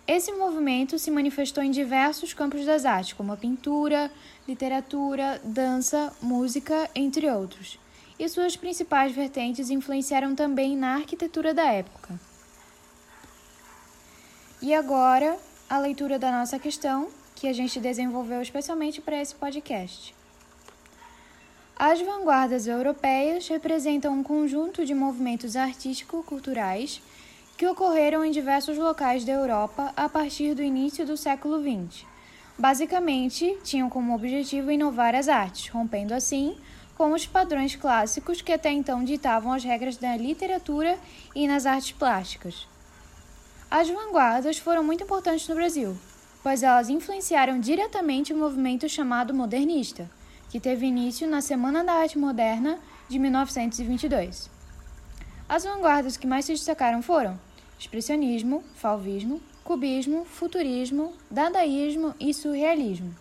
Esse 0.07 0.33
movimento 0.33 0.99
se 0.99 1.11
manifestou 1.11 1.63
em 1.63 1.71
diversos 1.71 2.35
campos 2.35 2.65
das 2.67 2.85
artes, 2.85 3.13
como 3.13 3.33
a 3.33 3.37
pintura, 3.37 4.11
literatura, 4.47 5.41
dança, 5.45 6.13
música, 6.21 6.91
entre 6.95 7.31
outros, 7.31 7.79
e 8.19 8.29
suas 8.29 8.57
principais 8.57 9.13
vertentes 9.13 9.71
influenciaram 9.71 10.35
também 10.35 10.77
na 10.77 10.97
arquitetura 10.97 11.55
da 11.55 11.65
época. 11.65 12.19
E 14.61 14.75
agora, 14.75 15.39
a 15.69 15.79
leitura 15.79 16.19
da 16.19 16.31
nossa 16.31 16.59
questão, 16.59 17.09
que 17.41 17.49
a 17.49 17.55
gente 17.55 17.81
desenvolveu 17.81 18.43
especialmente 18.43 19.01
para 19.01 19.19
esse 19.19 19.35
podcast. 19.35 20.15
As 21.75 21.99
vanguardas 22.03 22.67
europeias 22.67 23.49
representam 23.49 24.13
um 24.13 24.23
conjunto 24.23 24.85
de 24.85 24.93
movimentos 24.93 25.57
artístico-culturais 25.57 27.01
que 27.57 27.67
ocorreram 27.67 28.23
em 28.23 28.31
diversos 28.31 28.77
locais 28.77 29.25
da 29.25 29.33
Europa 29.33 29.91
a 29.97 30.07
partir 30.07 30.55
do 30.55 30.63
início 30.63 31.07
do 31.07 31.17
século 31.17 31.59
XX. 31.59 32.05
Basicamente, 32.59 33.57
tinham 33.65 33.89
como 33.89 34.15
objetivo 34.15 34.71
inovar 34.71 35.15
as 35.15 35.27
artes, 35.27 35.69
rompendo 35.69 36.13
assim 36.13 36.59
com 36.95 37.13
os 37.15 37.25
padrões 37.25 37.75
clássicos 37.75 38.43
que 38.43 38.53
até 38.53 38.71
então 38.71 39.03
ditavam 39.03 39.55
as 39.55 39.65
regras 39.65 39.97
da 39.97 40.15
literatura 40.15 40.99
e 41.35 41.49
nas 41.49 41.65
artes 41.65 41.93
plásticas. 41.93 42.69
As 43.71 43.89
vanguardas 43.89 44.59
foram 44.59 44.85
muito 44.85 45.05
importantes 45.05 45.49
no 45.49 45.55
Brasil, 45.55 45.97
pois 46.43 46.63
elas 46.63 46.89
influenciaram 46.89 47.61
diretamente 47.61 48.33
o 48.33 48.37
movimento 48.37 48.89
chamado 48.89 49.35
modernista, 49.35 50.11
que 50.49 50.59
teve 50.59 50.87
início 50.87 51.29
na 51.29 51.41
Semana 51.41 51.85
da 51.85 51.93
Arte 51.93 52.19
Moderna 52.19 52.79
de 53.09 53.19
1922. 53.19 54.51
As 55.49 55.65
vanguardas 55.65 56.17
que 56.17 56.27
mais 56.27 56.45
se 56.45 56.53
destacaram 56.53 57.03
foram 57.03 57.39
expressionismo, 57.79 58.63
fauvismo, 58.75 59.41
cubismo, 59.65 60.25
futurismo, 60.25 61.13
dadaísmo 61.31 62.15
e 62.21 62.33
surrealismo. 62.33 63.15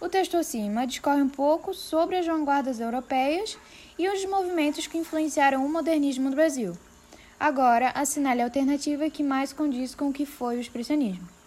O 0.00 0.08
texto 0.08 0.36
acima 0.36 0.86
discorre 0.86 1.20
um 1.20 1.28
pouco 1.28 1.74
sobre 1.74 2.16
as 2.16 2.26
vanguardas 2.26 2.80
europeias 2.80 3.58
e 3.98 4.08
os 4.08 4.24
movimentos 4.24 4.86
que 4.86 4.96
influenciaram 4.96 5.64
o 5.64 5.68
modernismo 5.68 6.30
no 6.30 6.36
Brasil. 6.36 6.76
Agora, 7.38 7.90
assinale 7.90 8.40
a 8.40 8.44
alternativa 8.44 9.10
que 9.10 9.22
mais 9.22 9.52
condiz 9.52 9.94
com 9.94 10.08
o 10.08 10.12
que 10.12 10.24
foi 10.24 10.56
o 10.56 10.60
expressionismo. 10.60 11.39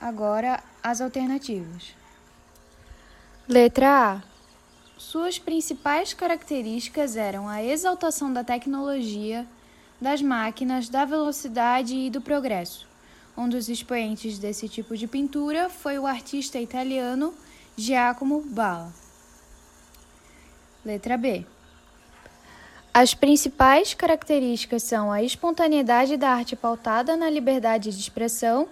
Agora, 0.00 0.62
as 0.82 1.00
alternativas. 1.00 1.94
Letra 3.46 4.14
A. 4.14 4.22
Suas 4.96 5.38
principais 5.38 6.14
características 6.14 7.16
eram 7.16 7.48
a 7.48 7.62
exaltação 7.62 8.32
da 8.32 8.42
tecnologia, 8.42 9.46
das 10.00 10.22
máquinas, 10.22 10.88
da 10.88 11.04
velocidade 11.04 11.94
e 11.94 12.08
do 12.08 12.20
progresso. 12.20 12.86
Um 13.36 13.48
dos 13.48 13.68
expoentes 13.68 14.38
desse 14.38 14.68
tipo 14.68 14.96
de 14.96 15.06
pintura 15.06 15.68
foi 15.68 15.98
o 15.98 16.06
artista 16.06 16.58
italiano 16.58 17.34
Giacomo 17.76 18.40
Balla. 18.40 18.92
Letra 20.84 21.18
B. 21.18 21.44
As 22.92 23.14
principais 23.14 23.94
características 23.94 24.82
são 24.82 25.12
a 25.12 25.22
espontaneidade 25.22 26.16
da 26.16 26.30
arte 26.30 26.56
pautada 26.56 27.16
na 27.16 27.28
liberdade 27.28 27.90
de 27.90 28.00
expressão, 28.00 28.68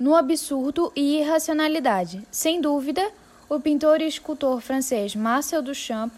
no 0.00 0.16
absurdo 0.16 0.90
e 0.96 1.18
irracionalidade. 1.18 2.26
Sem 2.30 2.58
dúvida, 2.58 3.12
o 3.50 3.60
pintor 3.60 4.00
e 4.00 4.06
escultor 4.06 4.58
francês 4.62 5.14
Marcel 5.14 5.60
Duchamp 5.60 6.10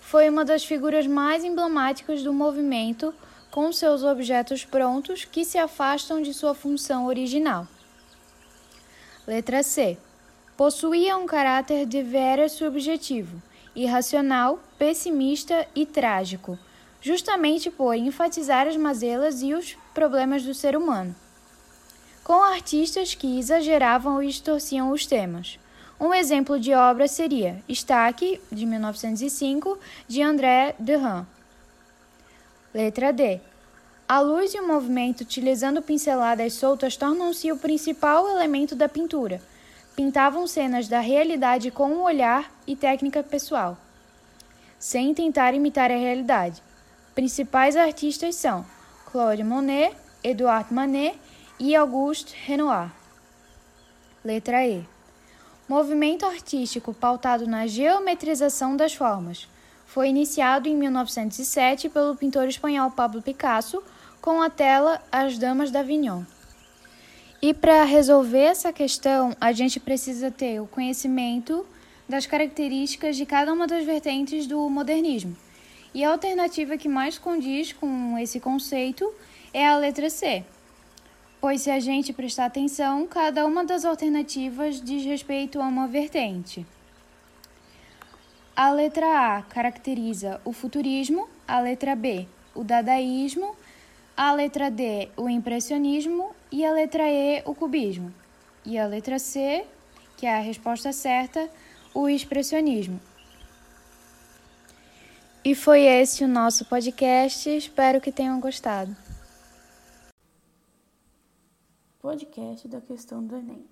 foi 0.00 0.28
uma 0.28 0.44
das 0.44 0.64
figuras 0.64 1.06
mais 1.06 1.44
emblemáticas 1.44 2.24
do 2.24 2.32
movimento, 2.32 3.14
com 3.48 3.72
seus 3.72 4.02
objetos 4.02 4.64
prontos 4.64 5.24
que 5.24 5.44
se 5.44 5.56
afastam 5.56 6.20
de 6.20 6.34
sua 6.34 6.52
função 6.52 7.06
original. 7.06 7.68
Letra 9.24 9.62
C. 9.62 9.96
Possuía 10.56 11.16
um 11.16 11.24
caráter 11.24 11.86
de 11.86 12.02
veras 12.02 12.52
subjetivo, 12.52 13.40
irracional, 13.76 14.58
pessimista 14.76 15.64
e 15.76 15.86
trágico, 15.86 16.58
justamente 17.00 17.70
por 17.70 17.94
enfatizar 17.94 18.66
as 18.66 18.76
mazelas 18.76 19.42
e 19.42 19.54
os 19.54 19.76
problemas 19.94 20.42
do 20.42 20.52
ser 20.52 20.76
humano, 20.76 21.14
com 22.28 22.42
artistas 22.42 23.14
que 23.14 23.38
exageravam 23.38 24.16
ou 24.16 24.22
distorciam 24.22 24.90
os 24.90 25.06
temas. 25.06 25.58
Um 25.98 26.12
exemplo 26.12 26.60
de 26.60 26.74
obra 26.74 27.08
seria 27.08 27.64
Estaque, 27.66 28.38
de 28.52 28.66
1905, 28.66 29.78
de 30.06 30.20
André 30.20 30.74
Derrand. 30.78 31.24
Letra 32.74 33.14
D. 33.14 33.40
A 34.06 34.20
luz 34.20 34.52
e 34.52 34.60
o 34.60 34.68
movimento 34.68 35.22
utilizando 35.22 35.80
pinceladas 35.80 36.52
soltas 36.52 36.98
tornam-se 36.98 37.50
o 37.50 37.56
principal 37.56 38.28
elemento 38.28 38.76
da 38.76 38.90
pintura. 38.90 39.40
Pintavam 39.96 40.46
cenas 40.46 40.86
da 40.86 41.00
realidade 41.00 41.70
com 41.70 41.88
um 41.90 42.02
olhar 42.02 42.52
e 42.66 42.76
técnica 42.76 43.22
pessoal, 43.22 43.78
sem 44.78 45.14
tentar 45.14 45.54
imitar 45.54 45.90
a 45.90 45.96
realidade. 45.96 46.62
Principais 47.14 47.74
artistas 47.74 48.34
são 48.34 48.66
Claude 49.06 49.42
Monet, 49.42 49.96
Edouard 50.22 50.74
Manet 50.74 51.18
e 51.60 51.74
Auguste 51.74 52.34
Renoir. 52.44 52.92
Letra 54.24 54.66
E. 54.66 54.84
Movimento 55.68 56.24
artístico 56.24 56.94
pautado 56.94 57.46
na 57.46 57.66
geometrização 57.66 58.76
das 58.76 58.94
formas. 58.94 59.48
Foi 59.86 60.08
iniciado 60.08 60.68
em 60.68 60.76
1907 60.76 61.88
pelo 61.88 62.14
pintor 62.14 62.46
espanhol 62.46 62.90
Pablo 62.90 63.20
Picasso 63.20 63.82
com 64.20 64.40
a 64.40 64.48
tela 64.48 65.02
As 65.10 65.36
Damas 65.36 65.70
da 65.70 65.80
Avignon. 65.80 66.22
E 67.40 67.52
para 67.52 67.84
resolver 67.84 68.38
essa 68.38 68.72
questão, 68.72 69.36
a 69.40 69.52
gente 69.52 69.80
precisa 69.80 70.30
ter 70.30 70.60
o 70.60 70.66
conhecimento 70.66 71.66
das 72.08 72.26
características 72.26 73.16
de 73.16 73.26
cada 73.26 73.52
uma 73.52 73.66
das 73.66 73.84
vertentes 73.84 74.46
do 74.46 74.68
modernismo. 74.68 75.36
E 75.92 76.04
a 76.04 76.10
alternativa 76.10 76.76
que 76.76 76.88
mais 76.88 77.18
condiz 77.18 77.72
com 77.72 78.16
esse 78.18 78.40
conceito 78.40 79.12
é 79.52 79.66
a 79.66 79.76
letra 79.76 80.10
C, 80.10 80.44
pois 81.40 81.62
se 81.62 81.70
a 81.70 81.78
gente 81.78 82.12
prestar 82.12 82.46
atenção, 82.46 83.06
cada 83.06 83.46
uma 83.46 83.64
das 83.64 83.84
alternativas 83.84 84.80
diz 84.80 85.04
respeito 85.04 85.60
a 85.60 85.66
uma 85.66 85.86
vertente. 85.86 86.66
A 88.54 88.70
letra 88.72 89.36
A 89.36 89.42
caracteriza 89.42 90.40
o 90.44 90.52
futurismo, 90.52 91.28
a 91.46 91.60
letra 91.60 91.94
B, 91.94 92.26
o 92.54 92.64
dadaísmo, 92.64 93.54
a 94.16 94.32
letra 94.32 94.68
D, 94.68 95.08
o 95.16 95.28
impressionismo 95.28 96.34
e 96.50 96.66
a 96.66 96.72
letra 96.72 97.04
E, 97.08 97.40
o 97.44 97.54
cubismo. 97.54 98.12
E 98.66 98.76
a 98.76 98.86
letra 98.86 99.18
C, 99.20 99.64
que 100.16 100.26
é 100.26 100.36
a 100.36 100.40
resposta 100.40 100.92
certa, 100.92 101.48
o 101.94 102.08
expressionismo. 102.08 103.00
E 105.44 105.54
foi 105.54 105.82
esse 105.82 106.24
o 106.24 106.28
nosso 106.28 106.64
podcast. 106.64 107.48
Espero 107.48 108.00
que 108.00 108.10
tenham 108.10 108.40
gostado. 108.40 108.94
Podcast 112.08 112.66
da 112.66 112.80
questão 112.80 113.22
do 113.22 113.36
Enem. 113.36 113.66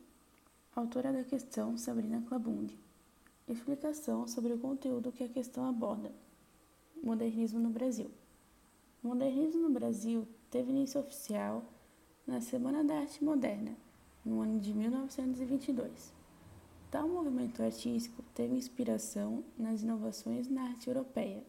Autora 0.75 1.11
da 1.11 1.25
questão 1.25 1.79
Sabrina 1.79 2.23
Clabundi. 2.29 2.79
Explicação 3.49 4.29
sobre 4.29 4.53
o 4.53 4.59
conteúdo 4.59 5.11
que 5.11 5.25
a 5.25 5.29
questão 5.29 5.67
aborda. 5.67 6.13
Modernismo 7.03 7.59
no 7.59 7.71
Brasil. 7.71 8.11
O 9.03 9.09
modernismo 9.09 9.63
no 9.63 9.71
Brasil 9.71 10.29
teve 10.51 10.69
início 10.69 11.01
oficial 11.01 11.65
na 12.27 12.43
Semana 12.43 12.85
da 12.85 12.99
Arte 12.99 13.25
Moderna, 13.25 13.75
no 14.23 14.43
ano 14.43 14.61
de 14.61 14.75
1922. 14.75 16.13
Tal 16.91 17.09
movimento 17.09 17.63
artístico 17.63 18.23
teve 18.35 18.55
inspiração 18.55 19.43
nas 19.57 19.83
inovações 19.83 20.47
na 20.47 20.65
arte 20.65 20.89
europeia 20.89 21.43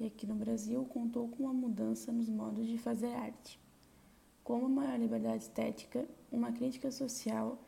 e 0.00 0.06
aqui 0.06 0.26
no 0.26 0.34
Brasil 0.34 0.82
contou 0.86 1.28
com 1.28 1.42
uma 1.42 1.52
mudança 1.52 2.10
nos 2.10 2.30
modos 2.30 2.66
de 2.66 2.78
fazer 2.78 3.12
arte 3.12 3.60
com 4.42 4.58
uma 4.58 4.68
maior 4.68 4.98
liberdade 4.98 5.44
estética, 5.44 6.08
uma 6.30 6.52
crítica 6.52 6.90
social 6.90 7.58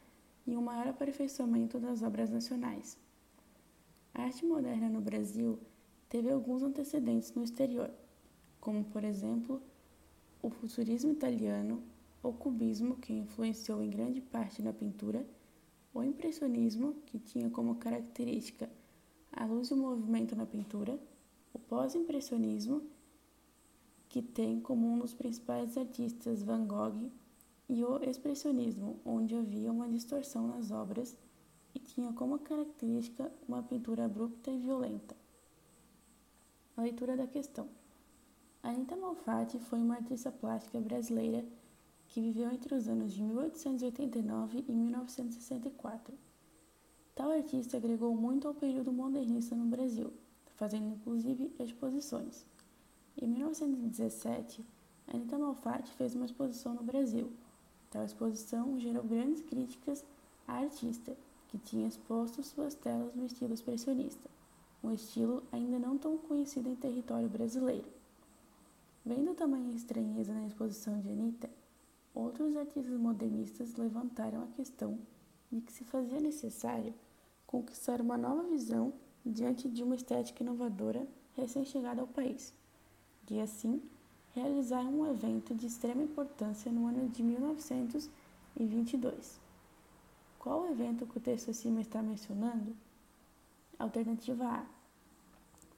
e 0.47 0.57
um 0.57 0.63
maior 0.63 0.89
aperfeiçoamento 0.89 1.79
das 1.79 2.03
obras 2.03 2.31
nacionais. 2.31 2.99
A 4.13 4.23
arte 4.23 4.45
moderna 4.45 4.89
no 4.89 5.01
Brasil 5.01 5.59
teve 6.09 6.31
alguns 6.31 6.63
antecedentes 6.63 7.33
no 7.35 7.43
exterior, 7.43 7.91
como, 8.61 8.85
por 8.85 9.05
exemplo, 9.05 9.63
o 10.43 10.51
futurismo 10.51 11.11
italiano, 11.11 11.83
o 12.23 12.33
cubismo, 12.33 12.97
que 12.97 13.13
influenciou 13.13 13.83
em 13.83 13.91
grande 13.91 14.21
parte 14.21 14.63
na 14.63 14.73
pintura, 14.73 15.27
o 15.93 16.03
impressionismo, 16.03 16.95
que 17.07 17.19
tinha 17.19 17.51
como 17.51 17.77
característica 17.77 18.69
a 19.33 19.45
luz 19.47 19.69
e 19.69 19.75
o 19.75 19.77
movimento 19.77 20.37
na 20.37 20.47
pintura, 20.47 20.99
o 21.53 21.59
pós-impressionismo, 21.59 22.83
que 24.09 24.23
tem 24.23 24.61
como 24.61 24.87
um 24.87 24.99
dos 24.99 25.14
principais 25.14 25.77
artistas 25.77 26.43
Van 26.43 26.67
Gogh, 26.67 27.11
e 27.69 27.83
o 27.85 28.03
expressionismo, 28.05 29.01
onde 29.05 29.35
havia 29.35 29.73
uma 29.73 29.88
distorção 29.88 30.47
nas 30.47 30.71
obras 30.71 31.17
e 31.75 31.79
tinha 31.79 32.12
como 32.12 32.38
característica 32.38 33.33
uma 33.49 33.62
pintura 33.62 34.05
abrupta 34.05 34.51
e 34.51 34.59
violenta. 34.59 35.17
A 36.77 36.83
leitura 36.83 37.17
da 37.17 37.27
questão. 37.27 37.69
Anita 38.62 38.97
Malfatti 38.97 39.59
foi 39.59 39.79
uma 39.81 39.97
artista 39.97 40.31
plástica 40.31 40.81
brasileira 40.81 41.45
que 42.09 42.21
viveu 42.21 42.51
entre 42.51 42.75
os 42.75 42.88
anos 42.88 43.12
de 43.12 43.23
1889 43.23 44.64
e 44.69 44.73
1964. 44.73 46.14
Tal 47.14 47.31
artista 47.31 47.77
agregou 47.77 48.14
muito 48.14 48.47
ao 48.49 48.55
período 48.55 48.93
modernista 48.93 49.55
no 49.55 49.67
Brasil, 49.67 50.12
fazendo 50.57 50.87
inclusive 50.87 51.55
exposições. 51.59 52.47
Em 53.16 53.29
1917, 53.29 54.64
Anita 55.07 55.38
Malfatti 55.38 55.92
fez 55.92 56.16
uma 56.16 56.24
exposição 56.24 56.74
no 56.74 56.83
Brasil. 56.83 57.33
Tal 57.88 58.05
exposição 58.05 58.77
gerou 58.77 59.05
grandes 59.05 59.40
críticas 59.40 60.05
à 60.48 60.55
artista, 60.55 61.16
que 61.48 61.57
tinha 61.57 61.87
exposto 61.87 62.42
suas 62.42 62.74
telas 62.74 63.14
no 63.14 63.24
estilo 63.24 63.55
expressionista, 63.55 64.29
um 64.83 64.90
estilo 64.90 65.44
ainda 65.53 65.79
não 65.79 65.96
tão 65.96 66.18
conhecido 66.18 66.68
em 66.68 66.74
território 66.74 67.29
brasileiro. 67.29 67.87
Vendo 69.07 69.33
tamanha 69.33 69.77
estranheza 69.77 70.35
na 70.35 70.48
exposição 70.48 70.98
de 71.00 71.09
Anita, 71.09 71.48
outros 72.12 72.57
artistas 72.57 72.98
modernistas 72.98 73.77
levantaram 73.77 74.42
a 74.42 74.48
questão 74.48 74.98
de 75.53 75.61
que 75.61 75.72
se 75.72 75.85
fazia 75.85 76.18
necessário 76.18 76.92
conquistar 77.46 78.00
uma 78.00 78.18
nova 78.18 78.42
visão 78.42 78.92
diante 79.24 79.68
de 79.68 79.85
uma 79.85 79.94
estética 79.94 80.42
inovadora 80.42 81.07
recém-chegada 81.37 82.00
ao 82.00 82.09
país 82.09 82.53
e 83.33 83.41
assim 83.41 83.81
realizar 84.35 84.83
um 84.83 85.11
evento 85.11 85.55
de 85.55 85.67
extrema 85.67 86.03
importância 86.03 86.71
no 86.73 86.87
ano 86.87 87.09
de 87.09 87.23
1922. 87.23 89.41
Qual 90.39 90.71
evento 90.71 91.07
que 91.07 91.17
o 91.19 91.21
texto 91.21 91.51
acima 91.51 91.81
está 91.81 92.03
mencionando? 92.03 92.77
Alternativa 93.79 94.45
A. 94.45 94.67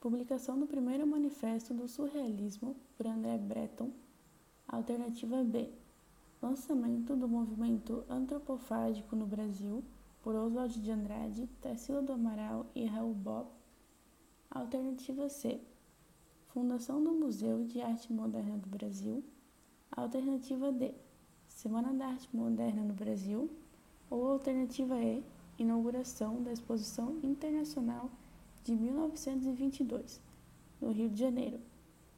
Publicação 0.00 0.58
do 0.58 0.66
primeiro 0.66 1.06
manifesto 1.06 1.72
do 1.74 1.86
surrealismo 1.86 2.74
por 2.96 3.06
André 3.06 3.36
Breton. 3.38 3.90
Alternativa 4.66 5.44
B. 5.44 5.70
Lançamento 6.40 7.14
do 7.14 7.28
movimento 7.28 8.02
antropofágico 8.08 9.14
no 9.14 9.26
Brasil 9.26 9.84
por 10.22 10.34
Oswald 10.34 10.80
de 10.80 10.90
Andrade, 10.90 11.46
Tarsila 11.60 12.00
do 12.02 12.12
Amaral 12.12 12.66
e 12.74 12.86
Raul 12.86 13.14
Bob. 13.14 13.46
Alternativa 14.50 15.28
C 15.28 15.60
Fundação 16.56 17.04
do 17.04 17.12
Museu 17.12 17.64
de 17.64 17.82
Arte 17.82 18.10
Moderna 18.10 18.56
do 18.56 18.66
Brasil. 18.66 19.22
Alternativa 19.94 20.72
D. 20.72 20.94
Semana 21.46 21.92
da 21.92 22.06
Arte 22.06 22.34
Moderna 22.34 22.80
no 22.80 22.94
Brasil. 22.94 23.50
Ou 24.08 24.30
alternativa 24.30 24.98
E. 24.98 25.22
Inauguração 25.58 26.42
da 26.42 26.50
Exposição 26.50 27.20
Internacional 27.22 28.10
de 28.64 28.74
1922, 28.74 30.22
no 30.80 30.92
Rio 30.92 31.10
de 31.10 31.20
Janeiro, 31.20 31.60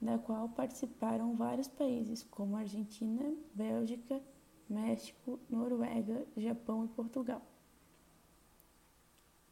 da 0.00 0.16
qual 0.20 0.48
participaram 0.50 1.34
vários 1.34 1.66
países 1.66 2.22
como 2.22 2.56
Argentina, 2.56 3.34
Bélgica, 3.52 4.22
México, 4.70 5.40
Noruega, 5.50 6.24
Japão 6.36 6.84
e 6.84 6.88
Portugal. 6.94 7.42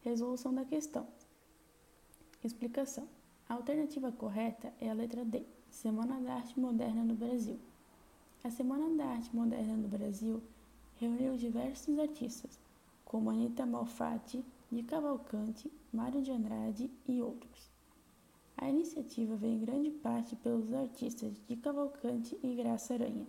Resolução 0.03 0.55
da 0.55 0.65
questão. 0.65 1.09
Explicação. 2.45 3.09
A 3.49 3.55
alternativa 3.55 4.11
correta 4.11 4.73
é 4.81 4.91
a 4.91 4.95
letra 4.95 5.25
D, 5.25 5.45
Semana 5.71 6.21
da 6.21 6.35
Arte 6.35 6.59
Moderna 6.59 7.05
no 7.05 7.15
Brasil. 7.15 7.61
A 8.43 8.51
Semana 8.51 8.91
da 8.97 9.05
Arte 9.05 9.35
Moderna 9.35 9.77
no 9.77 9.87
Brasil 9.87 10.43
reuniu 10.97 11.37
diversos 11.37 11.97
artistas, 11.97 12.59
como 13.05 13.31
Anita 13.31 13.65
Malfatti, 13.65 14.45
de 14.71 14.83
Cavalcante, 14.83 15.73
Mário 15.93 16.23
de 16.23 16.33
Andrade 16.33 16.91
e 17.07 17.23
outros. 17.23 17.71
A 18.57 18.69
iniciativa 18.69 19.37
veio 19.37 19.55
em 19.55 19.65
grande 19.65 19.91
parte 19.91 20.35
pelos 20.35 20.73
artistas 20.73 21.41
de 21.47 21.55
Cavalcante 21.55 22.37
e 22.43 22.55
Graça 22.57 22.95
Aranha. 22.95 23.27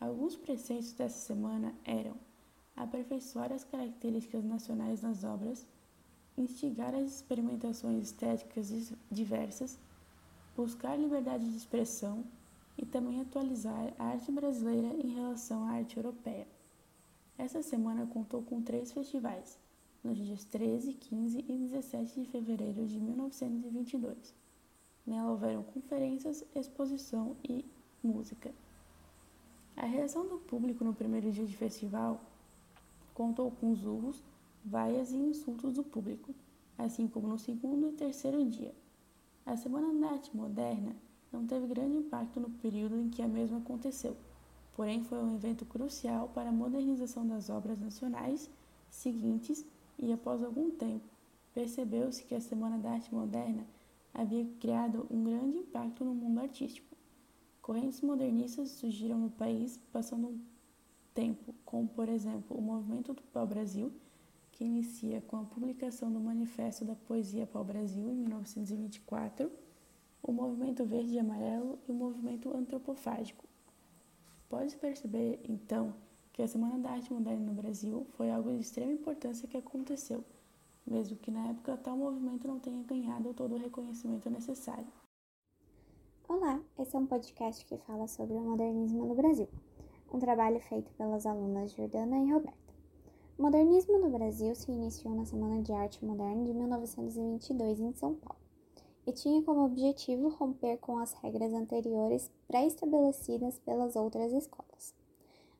Alguns 0.00 0.36
preceitos 0.36 0.92
dessa 0.92 1.18
semana 1.18 1.74
eram 1.84 2.14
aperfeiçoar 2.74 3.52
as 3.52 3.64
características 3.64 4.42
nacionais 4.42 5.02
nas 5.02 5.22
obras, 5.22 5.66
instigar 6.40 6.94
as 6.94 7.16
experimentações 7.16 8.04
estéticas 8.04 8.92
diversas, 9.10 9.78
buscar 10.56 10.96
liberdade 10.96 11.48
de 11.50 11.56
expressão 11.56 12.24
e 12.76 12.86
também 12.86 13.20
atualizar 13.20 13.92
a 13.98 14.04
arte 14.04 14.30
brasileira 14.30 14.88
em 14.88 15.14
relação 15.14 15.64
à 15.64 15.72
arte 15.72 15.96
europeia. 15.96 16.46
Essa 17.36 17.62
semana 17.62 18.06
contou 18.06 18.42
com 18.42 18.62
três 18.62 18.92
festivais, 18.92 19.58
nos 20.02 20.16
dias 20.16 20.44
13, 20.44 20.94
15 20.94 21.44
e 21.48 21.52
17 21.58 22.20
de 22.20 22.28
fevereiro 22.28 22.86
de 22.86 23.00
1922. 23.00 24.34
Nela 25.06 25.30
houveram 25.30 25.62
conferências, 25.62 26.44
exposição 26.54 27.36
e 27.48 27.64
música. 28.02 28.52
A 29.76 29.86
reação 29.86 30.26
do 30.26 30.38
público 30.38 30.84
no 30.84 30.92
primeiro 30.92 31.30
dia 31.30 31.46
de 31.46 31.56
festival 31.56 32.20
contou 33.14 33.50
com 33.50 33.72
urros, 33.72 34.22
vaias 34.64 35.12
e 35.12 35.16
insultos 35.16 35.74
do 35.74 35.82
público, 35.82 36.34
assim 36.76 37.08
como 37.08 37.28
no 37.28 37.38
segundo 37.38 37.88
e 37.88 37.92
terceiro 37.92 38.44
dia. 38.44 38.74
A 39.44 39.56
Semana 39.56 40.10
Arte 40.10 40.36
Moderna 40.36 40.94
não 41.32 41.46
teve 41.46 41.66
grande 41.66 41.96
impacto 41.96 42.40
no 42.40 42.50
período 42.50 43.00
em 43.00 43.08
que 43.08 43.22
a 43.22 43.28
mesma 43.28 43.58
aconteceu, 43.58 44.16
porém 44.74 45.02
foi 45.02 45.18
um 45.18 45.34
evento 45.34 45.64
crucial 45.64 46.28
para 46.28 46.50
a 46.50 46.52
modernização 46.52 47.26
das 47.26 47.50
obras 47.50 47.78
nacionais 47.78 48.50
seguintes 48.90 49.64
e 49.98 50.12
após 50.12 50.42
algum 50.42 50.70
tempo, 50.70 51.04
percebeu-se 51.52 52.24
que 52.24 52.34
a 52.34 52.40
Semana 52.40 52.78
da 52.78 52.92
Arte 52.92 53.12
Moderna 53.12 53.66
havia 54.14 54.46
criado 54.60 55.06
um 55.10 55.24
grande 55.24 55.58
impacto 55.58 56.04
no 56.04 56.14
mundo 56.14 56.40
artístico. 56.40 56.96
Correntes 57.60 58.00
modernistas 58.00 58.70
surgiram 58.70 59.18
no 59.18 59.30
país, 59.30 59.78
passando 59.92 60.28
um 60.28 60.40
tempo, 61.14 61.54
como 61.64 61.88
por 61.88 62.08
exemplo 62.08 62.56
o 62.56 62.62
Movimento 62.62 63.12
do 63.12 63.22
Pau-Brasil, 63.22 63.92
que 64.58 64.64
inicia 64.64 65.20
com 65.20 65.36
a 65.36 65.44
publicação 65.44 66.12
do 66.12 66.18
Manifesto 66.18 66.84
da 66.84 66.96
Poesia 66.96 67.46
Pau-Brasil 67.46 68.10
em 68.10 68.16
1924, 68.16 69.48
o 70.20 70.32
Movimento 70.32 70.84
Verde 70.84 71.14
e 71.14 71.18
Amarelo 71.20 71.78
e 71.88 71.92
o 71.92 71.94
Movimento 71.94 72.52
Antropofágico. 72.52 73.44
Pode-se 74.48 74.76
perceber, 74.76 75.40
então, 75.48 75.94
que 76.32 76.42
a 76.42 76.48
Semana 76.48 76.76
da 76.76 76.90
Arte 76.90 77.12
Moderna 77.12 77.46
no 77.46 77.52
Brasil 77.52 78.04
foi 78.16 78.32
algo 78.32 78.50
de 78.50 78.58
extrema 78.58 78.90
importância 78.90 79.46
que 79.46 79.56
aconteceu, 79.56 80.24
mesmo 80.84 81.16
que 81.18 81.30
na 81.30 81.50
época 81.50 81.76
tal 81.76 81.96
movimento 81.96 82.48
não 82.48 82.58
tenha 82.58 82.82
ganhado 82.82 83.32
todo 83.34 83.54
o 83.54 83.58
reconhecimento 83.58 84.28
necessário. 84.28 84.88
Olá, 86.28 86.60
esse 86.76 86.96
é 86.96 86.98
um 86.98 87.06
podcast 87.06 87.64
que 87.64 87.78
fala 87.78 88.08
sobre 88.08 88.34
o 88.34 88.40
modernismo 88.40 89.06
no 89.06 89.14
Brasil, 89.14 89.48
um 90.12 90.18
trabalho 90.18 90.58
feito 90.58 90.90
pelas 90.94 91.26
alunas 91.26 91.70
Jordana 91.70 92.18
e 92.18 92.32
Roberta. 92.32 92.67
O 93.38 93.42
modernismo 93.42 93.96
no 93.98 94.10
Brasil 94.10 94.52
se 94.56 94.68
iniciou 94.68 95.14
na 95.14 95.24
Semana 95.24 95.62
de 95.62 95.72
Arte 95.72 96.04
Moderna 96.04 96.44
de 96.44 96.52
1922 96.52 97.78
em 97.78 97.92
São 97.92 98.16
Paulo 98.16 98.40
e 99.06 99.12
tinha 99.12 99.40
como 99.44 99.64
objetivo 99.64 100.28
romper 100.30 100.76
com 100.78 100.98
as 100.98 101.12
regras 101.12 101.52
anteriores 101.52 102.28
pré-estabelecidas 102.48 103.60
pelas 103.60 103.94
outras 103.94 104.32
escolas. 104.32 104.92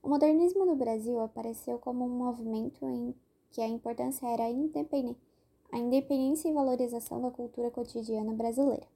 O 0.03 0.09
modernismo 0.09 0.67
no 0.67 0.75
Brasil 0.75 1.21
apareceu 1.21 1.79
como 1.79 2.05
um 2.05 2.09
movimento 2.09 2.85
em 2.85 3.15
que 3.53 3.61
a 3.61 3.69
importância 3.69 4.27
era 4.27 4.43
a 4.43 4.51
independência, 4.51 6.49
e 6.51 6.53
valorização 6.53 7.23
da 7.23 7.31
cultura 7.31 7.71
cotidiana 7.71 8.33
brasileira. 8.33 8.89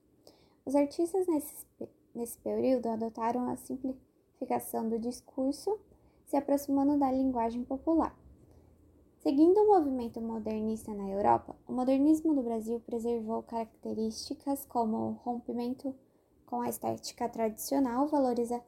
Os 0.67 0.75
artistas 0.75 1.29
nesse, 1.29 1.65
nesse 2.13 2.37
período 2.39 2.89
adotaram 2.89 3.49
a 3.49 3.55
simplificação 3.55 4.89
do 4.89 4.99
discurso, 4.99 5.79
se 6.27 6.37
aproximando 6.37 6.99
da 6.99 7.13
linguagem 7.13 7.63
popular. 7.63 8.21
Seguindo 9.23 9.57
o 9.59 9.69
movimento 9.69 10.21
modernista 10.21 10.93
na 10.93 11.09
Europa, 11.09 11.55
o 11.69 11.73
modernismo 11.73 12.35
do 12.35 12.43
Brasil 12.43 12.81
preservou 12.81 13.41
características 13.45 14.65
como 14.65 14.97
o 14.97 15.13
rompimento 15.13 15.95
com 16.45 16.61
a 16.61 16.69
estética 16.69 17.29
tradicional, 17.29 18.09
valorização 18.09 18.65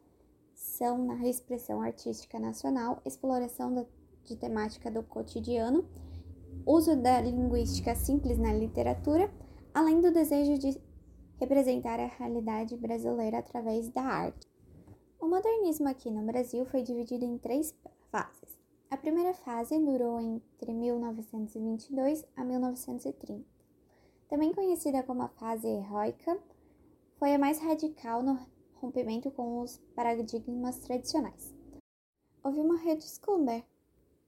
na 1.05 1.27
expressão 1.27 1.83
artística 1.83 2.38
nacional, 2.38 3.03
exploração 3.05 3.85
de 4.23 4.37
temática 4.37 4.93
do 4.93 5.03
cotidiano, 5.03 5.85
uso 6.64 6.95
da 6.95 7.21
linguística 7.21 7.93
simples 7.97 8.38
na 8.38 8.53
literatura, 8.53 9.29
além 9.75 10.01
do 10.01 10.12
desejo 10.12 10.57
de 10.57 10.81
representar 11.37 11.99
a 11.99 12.07
realidade 12.07 12.77
brasileira 12.77 13.38
através 13.38 13.88
da 13.88 14.03
arte. 14.03 14.49
O 15.21 15.27
modernismo 15.27 15.88
aqui 15.88 16.12
no 16.12 16.25
Brasil 16.25 16.64
foi 16.64 16.81
dividido 16.83 17.25
em 17.25 17.38
três 17.38 17.75
fases. 18.12 18.63
A 18.90 18.97
primeira 18.97 19.35
fase 19.35 19.79
durou 19.79 20.20
entre 20.20 20.73
1922 20.73 22.25
a 22.37 22.44
1930. 22.44 23.44
Também 24.29 24.53
conhecida 24.53 25.03
como 25.03 25.23
a 25.23 25.29
fase 25.29 25.66
heróica, 25.66 26.38
foi 27.16 27.35
a 27.35 27.38
mais 27.38 27.59
radical 27.59 28.23
no 28.23 28.38
rompimento 28.75 29.31
com 29.31 29.61
os 29.61 29.79
paradigmas 29.94 30.79
tradicionais. 30.79 31.55
Houve 32.42 32.61
uma 32.61 32.77
redescoberta 32.77 33.66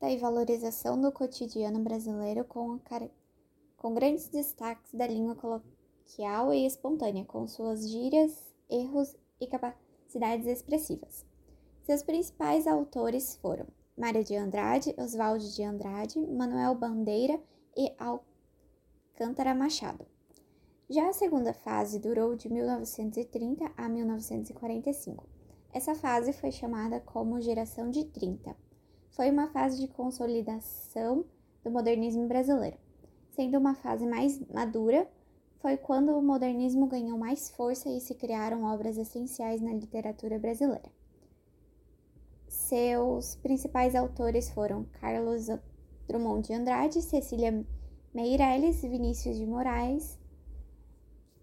e 0.03 0.17
valorização 0.17 1.01
do 1.01 1.13
cotidiano 1.13 1.81
brasileiro 1.81 2.45
com, 2.45 2.81
com 3.77 3.95
grandes 3.95 4.29
destaques 4.29 4.93
da 4.95 5.07
língua 5.07 5.35
coloquial 5.35 6.53
e 6.53 6.67
espontânea, 6.67 7.25
com 7.25 7.47
suas 7.47 7.89
gírias, 7.91 8.55
erros 8.69 9.15
e 9.41 9.47
capacidades 9.47 10.47
expressivas. 10.47 11.27
Seus 11.83 12.03
principais 12.03 12.67
autores 12.67 13.37
foram 13.37 13.67
Mário 13.97 14.23
de 14.23 14.37
Andrade, 14.37 14.95
Oswaldo 14.99 15.49
de 15.49 15.63
Andrade, 15.63 16.21
Manuel 16.21 16.75
Bandeira 16.75 17.41
e 17.75 17.91
Alcântara 17.99 19.55
Machado. 19.55 20.05
Já 20.91 21.09
a 21.09 21.15
segunda 21.15 21.55
fase 21.55 21.99
durou 21.99 22.37
de 22.37 22.53
1930 22.53 23.73
a 23.75 23.89
1945. 23.89 25.27
Essa 25.73 25.95
fase 25.95 26.35
foi 26.35 26.53
chamada 26.53 27.01
como 27.01 27.41
Geração 27.41 27.91
de 27.91 28.05
30. 28.05 28.55
Foi 29.13 29.31
uma 29.31 29.49
fase 29.49 29.81
de 29.81 29.89
consolidação 29.89 31.25
do 31.65 31.71
modernismo 31.71 32.29
brasileiro. 32.29 32.77
Sendo 33.31 33.57
uma 33.57 33.75
fase 33.75 34.07
mais 34.07 34.39
madura, 34.53 35.09
foi 35.59 35.79
quando 35.79 36.11
o 36.11 36.23
modernismo 36.23 36.87
ganhou 36.87 37.17
mais 37.17 37.49
força 37.49 37.89
e 37.89 37.99
se 37.99 38.15
criaram 38.15 38.65
obras 38.65 38.99
essenciais 38.99 39.63
na 39.63 39.73
literatura 39.73 40.39
brasileira. 40.39 40.96
Seus 42.57 43.37
principais 43.37 43.95
autores 43.95 44.51
foram 44.51 44.85
Carlos 44.99 45.47
Drummond 46.09 46.49
de 46.49 46.55
Andrade, 46.55 47.03
Cecília 47.03 47.65
Meirelles, 48.13 48.81
Vinícius 48.81 49.37
de 49.37 49.47
Moraes, 49.47 50.19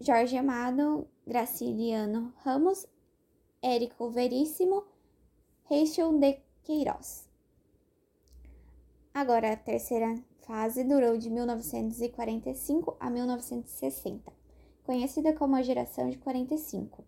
Jorge 0.01 0.35
Amado, 0.35 1.07
Graciliano 1.25 2.33
Ramos, 2.43 2.87
Érico 3.61 4.09
Veríssimo, 4.09 4.83
Rachel 5.69 6.17
de 6.17 6.41
Queiroz. 6.63 7.29
Agora, 9.13 9.53
a 9.53 9.55
terceira 9.55 10.19
fase 10.41 10.83
durou 10.83 11.15
de 11.15 11.29
1945 11.29 12.97
a 12.99 13.09
1960, 13.09 14.33
conhecida 14.83 15.31
como 15.33 15.55
a 15.55 15.61
geração 15.61 16.09
de 16.09 16.17
45. 16.17 17.05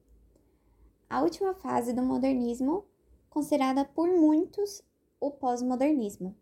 A 1.09 1.21
última 1.21 1.55
fase 1.55 1.91
do 1.91 2.03
modernismo, 2.03 2.85
considerada 3.35 3.83
por 3.83 4.07
muitos 4.07 4.81
o 5.19 5.29
pós-modernismo, 5.29 6.33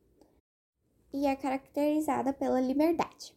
e 1.12 1.26
é 1.26 1.36
caracterizada 1.36 2.32
pela 2.32 2.62
liberdade. 2.62 3.36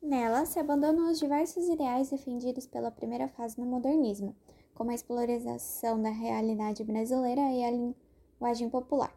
Nela 0.00 0.46
se 0.46 0.58
abandonam 0.58 1.10
os 1.10 1.18
diversos 1.18 1.68
ideais 1.68 2.08
defendidos 2.08 2.66
pela 2.66 2.90
primeira 2.90 3.28
fase 3.28 3.60
no 3.60 3.66
modernismo, 3.66 4.34
como 4.72 4.90
a 4.90 4.94
exploração 4.94 6.00
da 6.00 6.08
realidade 6.08 6.82
brasileira 6.84 7.42
e 7.52 7.64
a 7.64 7.70
linguagem 7.70 8.70
popular. 8.70 9.14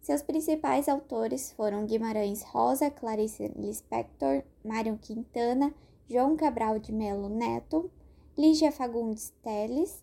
Seus 0.00 0.22
principais 0.22 0.88
autores 0.88 1.52
foram 1.52 1.84
Guimarães 1.84 2.42
Rosa, 2.42 2.90
Clarice 2.90 3.48
Lispector, 3.48 4.42
Mário 4.64 4.96
Quintana, 4.96 5.74
João 6.08 6.38
Cabral 6.38 6.78
de 6.78 6.90
Melo 6.90 7.28
Neto, 7.28 7.90
Lígia 8.36 8.72
Fagundes 8.72 9.30
Teles 9.42 10.02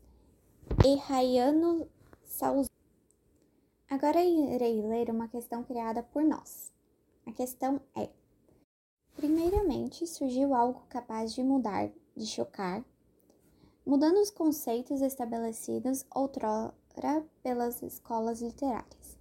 e 0.85 0.95
Raiano 0.97 1.87
Salz. 2.23 2.74
Agora 3.95 4.21
irei 4.21 4.81
ler 4.81 5.09
uma 5.09 5.29
questão 5.29 5.63
criada 5.63 6.03
por 6.03 6.21
nós. 6.21 6.69
A 7.25 7.31
questão 7.31 7.79
é: 7.95 8.09
Primeiramente, 9.15 10.05
surgiu 10.05 10.53
algo 10.53 10.81
capaz 10.89 11.33
de 11.33 11.41
mudar, 11.41 11.89
de 12.13 12.25
chocar, 12.25 12.83
mudando 13.85 14.17
os 14.17 14.29
conceitos 14.29 15.01
estabelecidos 15.01 16.05
outrora 16.13 16.73
pelas 17.41 17.81
escolas 17.81 18.41
literárias. 18.41 19.17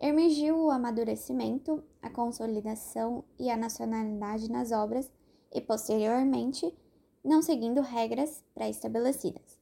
Emergiu 0.00 0.64
o 0.64 0.70
amadurecimento, 0.72 1.84
a 2.02 2.10
consolidação 2.10 3.22
e 3.38 3.48
a 3.48 3.56
nacionalidade 3.56 4.50
nas 4.50 4.72
obras, 4.72 5.08
e 5.54 5.60
posteriormente, 5.60 6.76
não 7.22 7.40
seguindo 7.40 7.82
regras 7.82 8.44
pré-estabelecidas. 8.52 9.56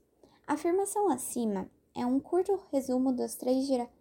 A 0.46 0.54
afirmação 0.54 1.10
acima 1.10 1.70
é 1.94 2.06
um 2.06 2.18
curto 2.18 2.58
resumo 2.72 3.12
das 3.12 3.34
três 3.34 3.66
gerações 3.66 3.95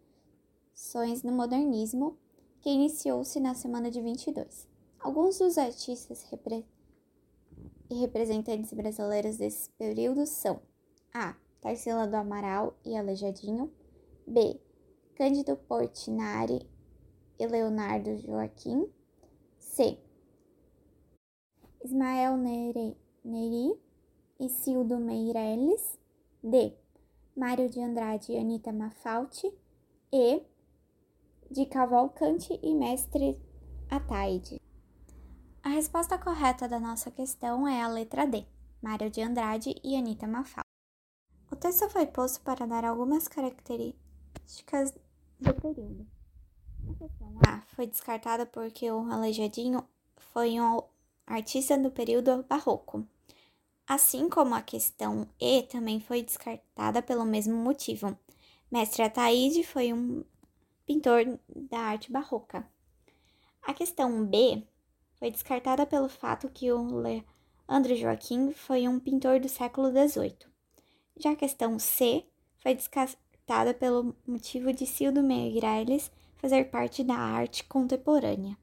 no 1.23 1.31
modernismo 1.31 2.17
que 2.61 2.69
iniciou-se 2.69 3.39
na 3.39 3.53
semana 3.53 3.89
de 3.89 4.01
22. 4.01 4.67
Alguns 4.99 5.37
dos 5.39 5.57
artistas 5.57 6.23
repre 6.23 6.65
e 7.89 7.95
representantes 7.95 8.73
brasileiros 8.73 9.37
desse 9.37 9.69
período 9.71 10.25
são 10.25 10.59
A. 11.13 11.35
Tarsila 11.61 12.07
do 12.07 12.15
Amaral 12.15 12.75
e 12.83 12.95
Aleijadinho 12.95 13.71
B. 14.27 14.59
Cândido 15.15 15.55
Portinari 15.55 16.69
e 17.39 17.47
Leonardo 17.47 18.17
Joaquim 18.17 18.87
C. 19.57 19.97
Ismael 21.83 22.37
Neri, 22.37 22.97
Neri 23.23 23.79
e 24.39 24.49
Cildo 24.49 24.97
Meirelles 24.97 25.99
D. 26.43 26.73
Mário 27.35 27.69
de 27.69 27.81
Andrade 27.81 28.31
e 28.31 28.37
Anita 28.37 28.71
Mafalti 28.71 29.53
E. 30.11 30.41
De 31.49 31.65
Cavalcante 31.65 32.59
e 32.61 32.73
Mestre 32.73 33.39
Ataide. 33.89 34.59
A 35.63 35.69
resposta 35.69 36.17
correta 36.17 36.67
da 36.67 36.79
nossa 36.79 37.11
questão 37.11 37.67
é 37.67 37.81
a 37.81 37.87
letra 37.87 38.25
D, 38.25 38.45
Mário 38.81 39.09
de 39.09 39.21
Andrade 39.21 39.75
e 39.83 39.95
Anita 39.95 40.27
Mafalda. 40.27 40.65
O 41.51 41.55
texto 41.55 41.89
foi 41.89 42.07
posto 42.07 42.41
para 42.41 42.65
dar 42.65 42.83
algumas 42.83 43.27
características 43.27 44.93
do 45.39 45.53
período. 45.53 46.07
A 46.89 46.93
questão 46.93 47.39
A 47.47 47.61
foi 47.75 47.87
descartada 47.87 48.45
porque 48.45 48.91
o 48.91 49.11
Aleijadinho 49.11 49.83
foi 50.17 50.59
um 50.59 50.81
artista 51.25 51.77
do 51.77 51.91
período 51.91 52.43
barroco, 52.43 53.07
assim 53.87 54.29
como 54.29 54.55
a 54.55 54.61
questão 54.61 55.27
E 55.39 55.63
também 55.63 55.99
foi 55.99 56.23
descartada 56.23 57.01
pelo 57.01 57.23
mesmo 57.23 57.55
motivo. 57.55 58.17
Mestre 58.71 59.03
Ataíde 59.03 59.63
foi 59.63 59.93
um 59.93 60.23
pintor 60.85 61.39
da 61.47 61.79
arte 61.79 62.11
barroca. 62.11 62.65
A 63.63 63.73
questão 63.73 64.23
B 64.25 64.63
foi 65.17 65.31
descartada 65.31 65.85
pelo 65.85 66.07
fato 66.07 66.49
que 66.49 66.71
o 66.71 67.01
Leandro 67.01 67.95
Joaquim 67.95 68.51
foi 68.51 68.87
um 68.87 68.99
pintor 68.99 69.39
do 69.39 69.49
século 69.49 69.89
XVIII. 69.89 70.37
Já 71.17 71.31
a 71.31 71.35
questão 71.35 71.79
C 71.79 72.25
foi 72.59 72.75
descartada 72.75 73.73
pelo 73.73 74.15
motivo 74.27 74.71
de 74.71 74.85
Cildo 74.85 75.23
Meirelles 75.23 76.11
fazer 76.37 76.65
parte 76.65 77.03
da 77.03 77.15
arte 77.15 77.63
contemporânea. 77.63 78.55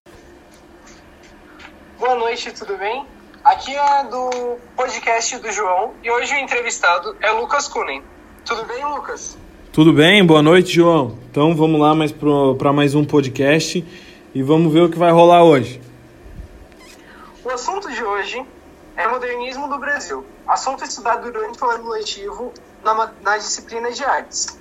Boa 1.99 2.15
noite, 2.15 2.53
tudo 2.53 2.77
bem? 2.77 3.07
Aqui 3.43 3.75
é 3.75 4.05
do 4.05 4.59
podcast 4.77 5.37
do 5.39 5.51
João 5.51 5.95
e 6.03 6.11
hoje 6.11 6.33
o 6.35 6.39
entrevistado 6.39 7.17
é 7.21 7.31
Lucas 7.33 7.67
Kunen. 7.67 8.05
Tudo 8.45 8.65
bem, 8.67 8.85
Lucas? 8.85 9.37
Tudo 9.73 9.91
bem, 9.91 10.23
boa 10.23 10.43
noite, 10.43 10.75
João. 10.75 11.17
Então 11.31 11.57
vamos 11.57 11.81
lá 11.81 11.95
mais 11.95 12.13
para 12.13 12.75
mais 12.75 12.95
um 12.95 13.07
podcast 13.07 13.83
e 14.35 14.43
vamos 14.43 14.71
ver 14.71 14.83
o 14.83 14.91
que 14.91 14.99
vai 14.99 15.11
rolar 15.11 15.45
hoje. 15.45 15.81
O 17.43 17.49
assunto 17.49 17.91
de 17.91 18.05
hoje 18.05 18.45
é 18.99 19.09
modernismo 19.09 19.71
do 19.71 19.79
Brasil, 19.79 20.27
assunto 20.47 20.85
estudado 20.85 21.33
durante 21.33 21.65
o 21.65 21.71
ano 21.71 21.89
letivo 21.89 22.53
na, 22.85 23.13
na 23.23 23.39
disciplina 23.39 23.91
de 23.91 24.05
artes. 24.05 24.59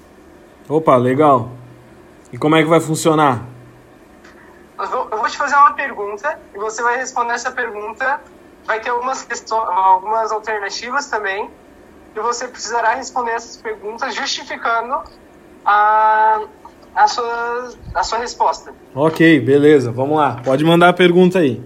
Opa, 0.69 0.95
legal. 0.95 1.49
E 2.31 2.37
como 2.37 2.55
é 2.55 2.63
que 2.63 2.69
vai 2.69 2.79
funcionar? 2.79 3.45
Eu 4.79 4.87
vou, 4.87 5.09
eu 5.11 5.17
vou 5.17 5.27
te 5.27 5.37
fazer 5.37 5.57
uma 5.57 5.73
pergunta 5.73 6.39
e 6.55 6.57
você 6.57 6.81
vai 6.81 6.95
responder 6.95 7.33
essa 7.33 7.51
pergunta. 7.51 8.21
Vai 8.63 8.79
ter 8.79 8.91
algumas, 8.91 9.23
questões, 9.23 9.67
algumas 9.67 10.31
alternativas 10.31 11.07
também. 11.07 11.49
E 12.15 12.19
você 12.19 12.47
precisará 12.47 12.93
responder 12.95 13.31
essas 13.31 13.57
perguntas 13.57 14.13
justificando 14.13 15.01
a, 15.65 16.41
a, 16.93 17.07
sua, 17.07 17.73
a 17.95 18.03
sua 18.03 18.17
resposta. 18.19 18.73
Ok, 18.93 19.39
beleza. 19.39 19.91
Vamos 19.91 20.17
lá. 20.17 20.41
Pode 20.43 20.63
mandar 20.63 20.89
a 20.89 20.93
pergunta 20.93 21.39
aí. 21.39 21.63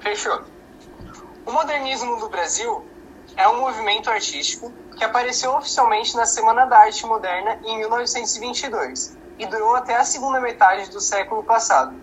Fechou. 0.00 0.40
O 1.46 1.52
modernismo 1.52 2.18
do 2.18 2.28
Brasil 2.28 2.84
é 3.36 3.46
um 3.48 3.60
movimento 3.60 4.10
artístico 4.10 4.72
que 4.96 5.04
apareceu 5.04 5.54
oficialmente 5.54 6.16
na 6.16 6.26
Semana 6.26 6.66
da 6.66 6.78
Arte 6.78 7.06
Moderna 7.06 7.58
em 7.64 7.78
1922 7.78 9.16
e 9.38 9.46
durou 9.46 9.76
até 9.76 9.96
a 9.96 10.04
segunda 10.04 10.40
metade 10.40 10.90
do 10.90 11.00
século 11.00 11.44
passado. 11.44 11.94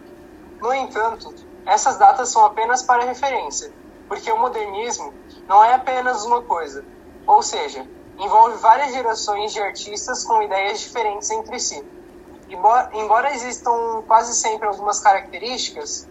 No 0.62 0.74
entanto, 0.74 1.34
essas 1.66 1.98
datas 1.98 2.30
são 2.30 2.46
apenas 2.46 2.82
para 2.82 3.04
referência, 3.04 3.72
porque 4.08 4.32
o 4.32 4.38
modernismo 4.38 5.14
não 5.48 5.64
é 5.64 5.74
apenas 5.74 6.26
uma 6.26 6.42
coisa, 6.42 6.84
ou 7.26 7.42
seja, 7.42 7.88
envolve 8.18 8.58
várias 8.58 8.94
gerações 8.94 9.54
de 9.54 9.62
artistas 9.62 10.24
com 10.24 10.42
ideias 10.42 10.80
diferentes 10.80 11.30
entre 11.32 11.60
si. 11.60 11.84
Embora 12.94 13.34
existam 13.34 14.04
quase 14.08 14.36
sempre 14.36 14.68
algumas 14.68 15.00
características, 15.00 16.08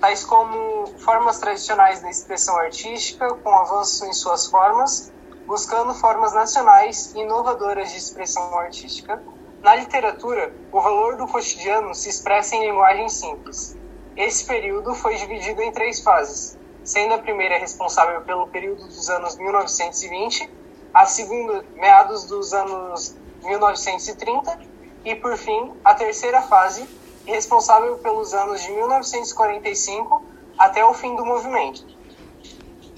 tais 0.00 0.24
como 0.24 0.86
formas 0.98 1.38
tradicionais 1.38 2.00
da 2.00 2.08
expressão 2.08 2.56
artística, 2.56 3.28
com 3.34 3.50
avanço 3.50 4.06
em 4.06 4.12
suas 4.12 4.46
formas, 4.46 5.12
buscando 5.46 5.94
formas 5.94 6.32
nacionais 6.32 7.14
e 7.14 7.20
inovadoras 7.20 7.90
de 7.90 7.98
expressão 7.98 8.58
artística. 8.58 9.22
Na 9.62 9.74
literatura, 9.74 10.54
o 10.70 10.80
valor 10.80 11.16
do 11.16 11.26
cotidiano 11.26 11.94
se 11.94 12.08
expressa 12.08 12.54
em 12.54 12.66
linguagem 12.70 13.08
simples. 13.08 13.76
Esse 14.16 14.44
período 14.44 14.94
foi 14.94 15.16
dividido 15.16 15.60
em 15.62 15.72
três 15.72 16.00
fases, 16.00 16.56
sendo 16.88 17.12
a 17.12 17.18
primeira 17.18 17.58
responsável 17.58 18.22
pelo 18.22 18.46
período 18.46 18.82
dos 18.86 19.10
anos 19.10 19.36
1920, 19.36 20.50
a 20.94 21.04
segunda, 21.04 21.62
meados 21.74 22.24
dos 22.24 22.54
anos 22.54 23.14
1930, 23.44 24.58
e, 25.04 25.14
por 25.14 25.36
fim, 25.36 25.70
a 25.84 25.94
terceira 25.94 26.40
fase, 26.40 26.88
responsável 27.26 27.98
pelos 27.98 28.32
anos 28.32 28.62
de 28.62 28.72
1945 28.72 30.24
até 30.58 30.82
o 30.82 30.94
fim 30.94 31.14
do 31.14 31.26
movimento. 31.26 31.84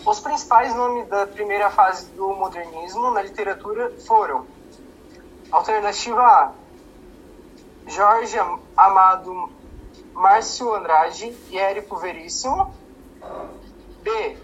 Os 0.07 0.21
principais 0.21 0.73
nomes 0.73 1.09
da 1.09 1.27
primeira 1.27 1.69
fase 1.69 2.07
do 2.13 2.29
modernismo 2.35 3.11
na 3.11 3.23
literatura 3.23 3.93
foram 4.07 4.47
Alternativa 5.51 6.23
A 6.23 6.53
Jorge 7.89 8.39
Amado 8.77 9.51
Márcio 10.15 10.73
Andrade 10.77 11.37
e 11.51 11.59
Érico 11.59 11.97
Veríssimo 11.97 12.73
B. 14.03 14.39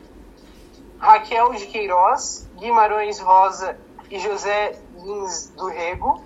Raquel 0.99 1.53
de 1.55 1.67
Queiroz, 1.67 2.49
Guimarães 2.57 3.19
Rosa 3.19 3.79
e 4.11 4.19
José 4.19 4.79
Lins 4.95 5.51
do 5.51 5.69
Rego. 5.69 6.23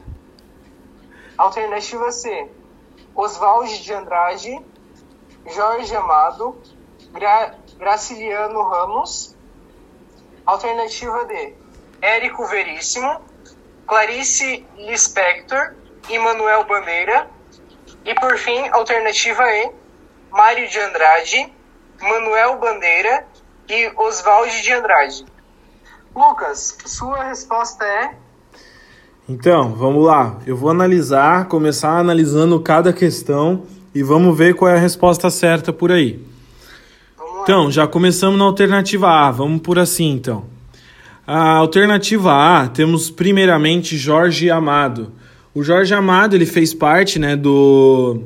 Alternativa 1.36 2.12
C. 2.12 2.50
Oswaldo 3.14 3.68
de 3.68 3.92
Andrade, 3.92 4.60
Jorge 5.46 5.96
Amado, 5.96 6.60
Gra 7.12 7.54
Graciliano 7.78 8.62
Ramos. 8.62 9.36
Alternativa 10.46 11.24
D, 11.26 11.54
Érico 12.00 12.44
Veríssimo, 12.46 13.20
Clarice 13.86 14.66
Lispector 14.76 15.76
e 16.08 16.18
Manuel 16.18 16.64
Bandeira. 16.64 17.28
E 18.04 18.14
por 18.14 18.36
fim, 18.38 18.68
alternativa 18.68 19.44
E, 19.48 19.72
Mário 20.30 20.68
de 20.68 20.78
Andrade, 20.80 21.54
Manuel 22.02 22.58
Bandeira 22.58 23.24
e 23.68 23.92
Oswaldo 23.96 24.50
de 24.62 24.72
Andrade. 24.72 25.24
Lucas, 26.14 26.76
sua 26.86 27.24
resposta 27.24 27.84
é 27.84 28.14
então, 29.30 29.74
vamos 29.74 30.04
lá. 30.04 30.40
Eu 30.44 30.56
vou 30.56 30.70
analisar, 30.70 31.46
começar 31.46 32.00
analisando 32.00 32.58
cada 32.58 32.92
questão 32.92 33.62
e 33.94 34.02
vamos 34.02 34.36
ver 34.36 34.56
qual 34.56 34.68
é 34.68 34.74
a 34.74 34.80
resposta 34.80 35.30
certa 35.30 35.72
por 35.72 35.92
aí. 35.92 36.18
Então, 37.40 37.70
já 37.70 37.86
começamos 37.86 38.36
na 38.36 38.44
alternativa 38.44 39.08
A. 39.08 39.30
Vamos 39.30 39.60
por 39.60 39.78
assim, 39.78 40.10
então. 40.10 40.46
A 41.24 41.58
alternativa 41.58 42.32
A, 42.32 42.66
temos 42.66 43.08
primeiramente 43.08 43.96
Jorge 43.96 44.50
Amado. 44.50 45.12
O 45.54 45.62
Jorge 45.62 45.94
Amado, 45.94 46.34
ele 46.34 46.44
fez 46.44 46.74
parte, 46.74 47.20
né, 47.20 47.36
do 47.36 48.20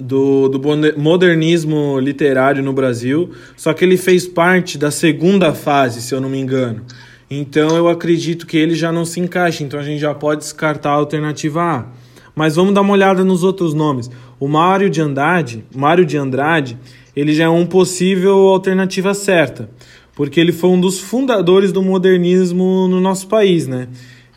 do, 0.00 0.48
do 0.48 0.60
modernismo 0.96 1.98
literário 1.98 2.62
no 2.62 2.72
Brasil, 2.72 3.30
só 3.56 3.72
que 3.72 3.84
ele 3.84 3.96
fez 3.96 4.26
parte 4.26 4.78
da 4.78 4.90
segunda 4.90 5.52
fase, 5.52 6.00
se 6.02 6.14
eu 6.14 6.20
não 6.20 6.28
me 6.28 6.38
engano. 6.38 6.82
Então 7.30 7.76
eu 7.76 7.88
acredito 7.88 8.46
que 8.46 8.56
ele 8.56 8.74
já 8.74 8.90
não 8.90 9.04
se 9.04 9.20
encaixa, 9.20 9.62
então 9.62 9.78
a 9.78 9.82
gente 9.82 10.00
já 10.00 10.12
pode 10.12 10.40
descartar 10.40 10.90
a 10.90 10.94
alternativa 10.94 11.62
A. 11.62 11.86
Mas 12.34 12.56
vamos 12.56 12.74
dar 12.74 12.80
uma 12.80 12.92
olhada 12.92 13.24
nos 13.24 13.44
outros 13.44 13.74
nomes. 13.74 14.10
O 14.38 14.48
Mário 14.48 14.88
de 14.88 15.00
Andrade, 15.00 15.64
Mário 15.74 16.04
de 16.04 16.16
Andrade, 16.16 16.78
ele 17.14 17.32
já 17.32 17.44
é 17.44 17.48
um 17.48 17.66
possível 17.66 18.48
alternativa 18.48 19.14
certa, 19.14 19.70
porque 20.14 20.40
ele 20.40 20.52
foi 20.52 20.70
um 20.70 20.80
dos 20.80 20.98
fundadores 20.98 21.70
do 21.70 21.82
modernismo 21.82 22.88
no 22.88 23.00
nosso 23.00 23.28
país, 23.28 23.66
né? 23.66 23.88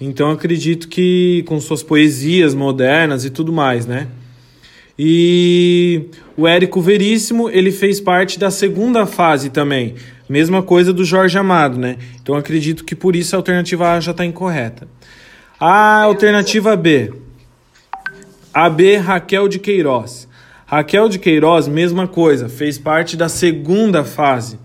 Então 0.02 0.30
acredito 0.32 0.88
que 0.88 1.44
com 1.48 1.60
suas 1.60 1.82
poesias 1.82 2.54
modernas 2.54 3.26
e 3.26 3.30
tudo 3.30 3.54
mais, 3.54 3.86
né? 3.86 4.08
E 4.98 6.06
o 6.38 6.48
Érico 6.48 6.82
Veríssimo, 6.82 7.50
ele 7.50 7.72
fez 7.72 8.00
parte 8.00 8.38
da 8.38 8.52
segunda 8.52 9.06
fase 9.06 9.50
também, 9.50 9.96
Mesma 10.28 10.64
coisa 10.64 10.94
do 10.94 11.04
Jorge 11.04 11.38
Amado, 11.38 11.78
né? 11.78 11.98
Então 12.22 12.36
acredito 12.36 12.86
que 12.86 12.96
por 12.96 13.16
isso 13.16 13.36
a 13.36 13.40
alternativa 13.40 13.92
A 13.92 14.00
já 14.00 14.12
está 14.12 14.26
incorreta. 14.26 14.88
A 15.60 16.02
alternativa 16.02 16.76
B. 16.76 17.14
A 18.54 18.70
B, 18.70 18.98
Raquel 18.98 19.48
de 19.48 19.60
Queiroz. 19.60 20.28
Raquel 20.66 21.10
de 21.10 21.20
Queiroz, 21.20 21.68
mesma 21.68 22.08
coisa, 22.08 22.48
fez 22.48 22.78
parte 22.78 23.18
da 23.18 23.28
segunda 23.28 24.04
fase. 24.04 24.58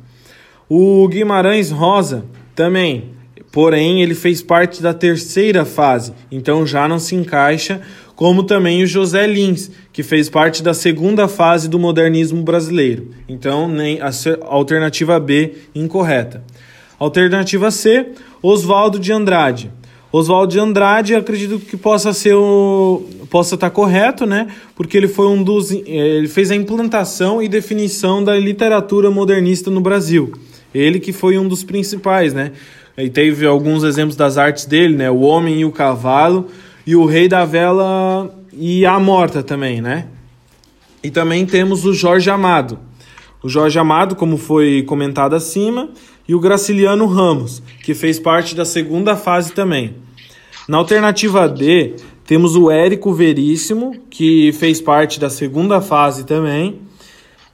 O 0.69 1.09
Guimarães 1.09 1.71
Rosa 1.71 2.25
também, 2.55 3.11
porém 3.51 4.01
ele 4.01 4.15
fez 4.15 4.41
parte 4.41 4.81
da 4.81 4.95
terceira 4.95 5.65
fase, 5.65 6.13
então 6.31 6.67
já 6.67 6.87
não 6.87 6.99
se 6.99 7.15
encaixa, 7.15 7.81
como 8.19 8.43
também 8.43 8.83
o 8.83 8.87
José 8.87 9.29
Lins, 9.29 9.71
que 9.93 10.03
fez 10.03 10.29
parte 10.29 10.61
da 10.61 10.75
segunda 10.75 11.29
fase 11.29 11.69
do 11.69 11.79
modernismo 11.79 12.43
brasileiro. 12.43 13.11
Então, 13.29 13.69
nem 13.69 14.01
a 14.01 14.11
alternativa 14.47 15.21
B 15.21 15.53
incorreta. 15.73 16.43
Alternativa 16.99 17.71
C, 17.71 18.09
Oswaldo 18.43 18.99
de 18.99 19.13
Andrade. 19.13 19.71
Oswaldo 20.11 20.53
de 20.53 20.59
Andrade, 20.59 21.15
acredito 21.15 21.61
que 21.61 21.77
possa 21.77 22.13
ser 22.13 22.35
o 22.35 23.05
possa 23.31 23.55
estar 23.55 23.71
correto, 23.71 24.27
né? 24.27 24.49
Porque 24.75 24.97
ele 24.97 25.07
foi 25.07 25.29
um 25.29 25.41
dos 25.41 25.71
ele 25.71 26.27
fez 26.27 26.51
a 26.51 26.57
implantação 26.57 27.41
e 27.41 27.47
definição 27.49 28.25
da 28.25 28.37
literatura 28.37 29.13
modernista 29.13 29.71
no 29.71 29.81
Brasil. 29.81 30.33
Ele 30.75 30.99
que 30.99 31.13
foi 31.13 31.39
um 31.39 31.47
dos 31.47 31.63
principais, 31.63 32.35
né? 32.35 32.51
E 32.97 33.09
teve 33.09 33.47
alguns 33.47 33.85
exemplos 33.85 34.17
das 34.17 34.37
artes 34.37 34.67
dele, 34.67 34.97
né? 34.97 35.09
O 35.09 35.21
Homem 35.21 35.61
e 35.61 35.65
o 35.65 35.71
Cavalo 35.71 36.49
e 36.89 36.97
o 36.97 37.05
Rei 37.05 37.29
da 37.29 37.45
Vela 37.45 38.35
e 38.51 38.87
a 38.87 38.99
Morta 38.99 39.43
também, 39.43 39.83
né? 39.83 40.07
E 41.05 41.11
também 41.11 41.45
temos 41.45 41.85
o 41.85 41.93
Jorge 41.93 42.31
Amado. 42.31 42.79
O 43.43 43.49
Jorge 43.49 43.79
Amado, 43.79 44.17
como 44.17 44.39
foi 44.39 44.83
comentado 44.85 45.37
acima, 45.37 45.91
e 46.27 46.35
o 46.35 46.41
Graciliano 46.41 47.05
Ramos, 47.05 47.63
que 47.85 47.93
fez 47.93 48.19
parte 48.19 48.55
da 48.55 48.65
segunda 48.65 49.17
fase 49.17 49.53
também. 49.53 49.97
Na 50.67 50.79
alternativa 50.79 51.47
D, 51.47 51.97
temos 52.25 52.57
o 52.57 52.71
Érico 52.71 53.13
Veríssimo, 53.13 53.95
que 54.09 54.51
fez 54.53 54.81
parte 54.81 55.21
da 55.21 55.29
segunda 55.29 55.83
fase 55.83 56.25
também. 56.25 56.81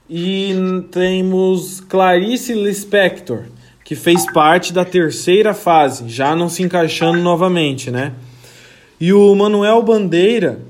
E 0.09 0.55
temos 0.91 1.81
Clarice 1.81 2.53
Lispector, 2.53 3.47
que 3.83 3.95
fez 3.95 4.25
parte 4.31 4.71
da 4.71 4.85
terceira 4.85 5.53
fase, 5.53 6.07
já 6.07 6.33
não 6.37 6.47
se 6.47 6.63
encaixando 6.63 7.19
novamente, 7.19 7.91
né? 7.91 8.13
E 8.99 9.11
o 9.11 9.35
Manuel 9.35 9.81
Bandeira, 9.83 10.61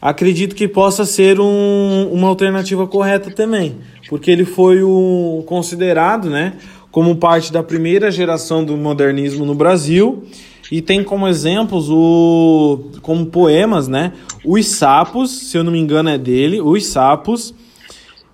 acredito 0.00 0.54
que 0.54 0.68
possa 0.68 1.04
ser 1.04 1.40
um, 1.40 2.10
uma 2.12 2.28
alternativa 2.28 2.86
correta 2.86 3.30
também, 3.30 3.76
porque 4.08 4.30
ele 4.30 4.44
foi 4.44 4.82
o 4.82 5.42
considerado, 5.46 6.28
né, 6.30 6.54
como 6.90 7.16
parte 7.16 7.52
da 7.52 7.62
primeira 7.62 8.10
geração 8.10 8.64
do 8.64 8.76
modernismo 8.76 9.44
no 9.44 9.54
Brasil 9.54 10.24
e 10.70 10.80
tem 10.80 11.02
como 11.04 11.28
exemplos 11.28 11.88
o 11.90 12.90
como 13.02 13.26
poemas, 13.26 13.88
né? 13.88 14.12
Os 14.44 14.66
Sapos, 14.66 15.30
se 15.30 15.56
eu 15.56 15.64
não 15.64 15.72
me 15.72 15.78
engano 15.78 16.08
é 16.08 16.18
dele, 16.18 16.60
Os 16.60 16.86
Sapos. 16.86 17.54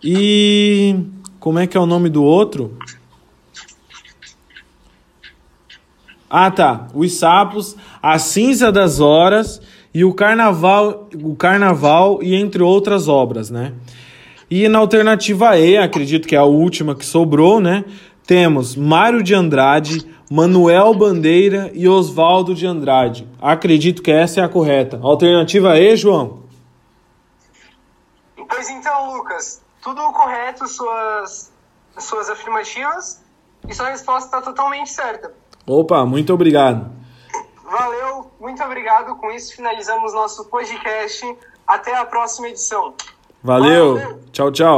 E 0.02 0.96
como 1.38 1.58
é 1.58 1.66
que 1.66 1.76
é 1.76 1.80
o 1.80 1.86
nome 1.86 2.08
do 2.08 2.22
outro? 2.22 2.76
Ah, 6.28 6.50
tá. 6.50 6.88
Os 6.94 7.12
Sapos, 7.14 7.76
A 8.02 8.18
Cinza 8.18 8.70
das 8.72 9.00
Horas 9.00 9.60
e 9.92 10.04
o 10.04 10.14
Carnaval, 10.14 11.08
o 11.22 11.34
Carnaval 11.34 12.22
e 12.22 12.34
entre 12.34 12.62
outras 12.62 13.08
obras, 13.08 13.50
né? 13.50 13.72
E 14.50 14.68
na 14.68 14.78
alternativa 14.78 15.56
E, 15.58 15.76
acredito 15.76 16.26
que 16.26 16.34
é 16.34 16.38
a 16.38 16.44
última 16.44 16.94
que 16.94 17.04
sobrou, 17.06 17.60
né? 17.60 17.84
temos 18.30 18.76
Mário 18.76 19.24
de 19.24 19.34
Andrade, 19.34 20.08
Manuel 20.30 20.94
Bandeira 20.94 21.68
e 21.74 21.88
Oswaldo 21.88 22.54
de 22.54 22.64
Andrade. 22.64 23.28
Acredito 23.42 24.00
que 24.02 24.10
essa 24.12 24.40
é 24.40 24.44
a 24.44 24.48
correta. 24.48 25.00
Alternativa 25.02 25.76
E, 25.76 25.96
João? 25.96 26.44
Pois 28.48 28.70
então, 28.70 29.16
Lucas, 29.16 29.60
tudo 29.82 30.00
correto, 30.12 30.68
suas, 30.68 31.52
suas 31.98 32.30
afirmativas, 32.30 33.20
e 33.68 33.74
sua 33.74 33.88
resposta 33.88 34.26
está 34.26 34.40
totalmente 34.40 34.90
certa. 34.90 35.32
Opa, 35.66 36.06
muito 36.06 36.32
obrigado. 36.32 36.88
Valeu, 37.70 38.30
muito 38.40 38.62
obrigado. 38.64 39.14
Com 39.16 39.30
isso, 39.30 39.54
finalizamos 39.54 40.12
nosso 40.12 40.44
podcast. 40.46 41.24
Até 41.64 41.96
a 41.96 42.04
próxima 42.04 42.48
edição. 42.48 42.94
Valeu. 43.42 43.94
Valeu. 43.94 44.20
Tchau, 44.32 44.50
tchau. 44.50 44.68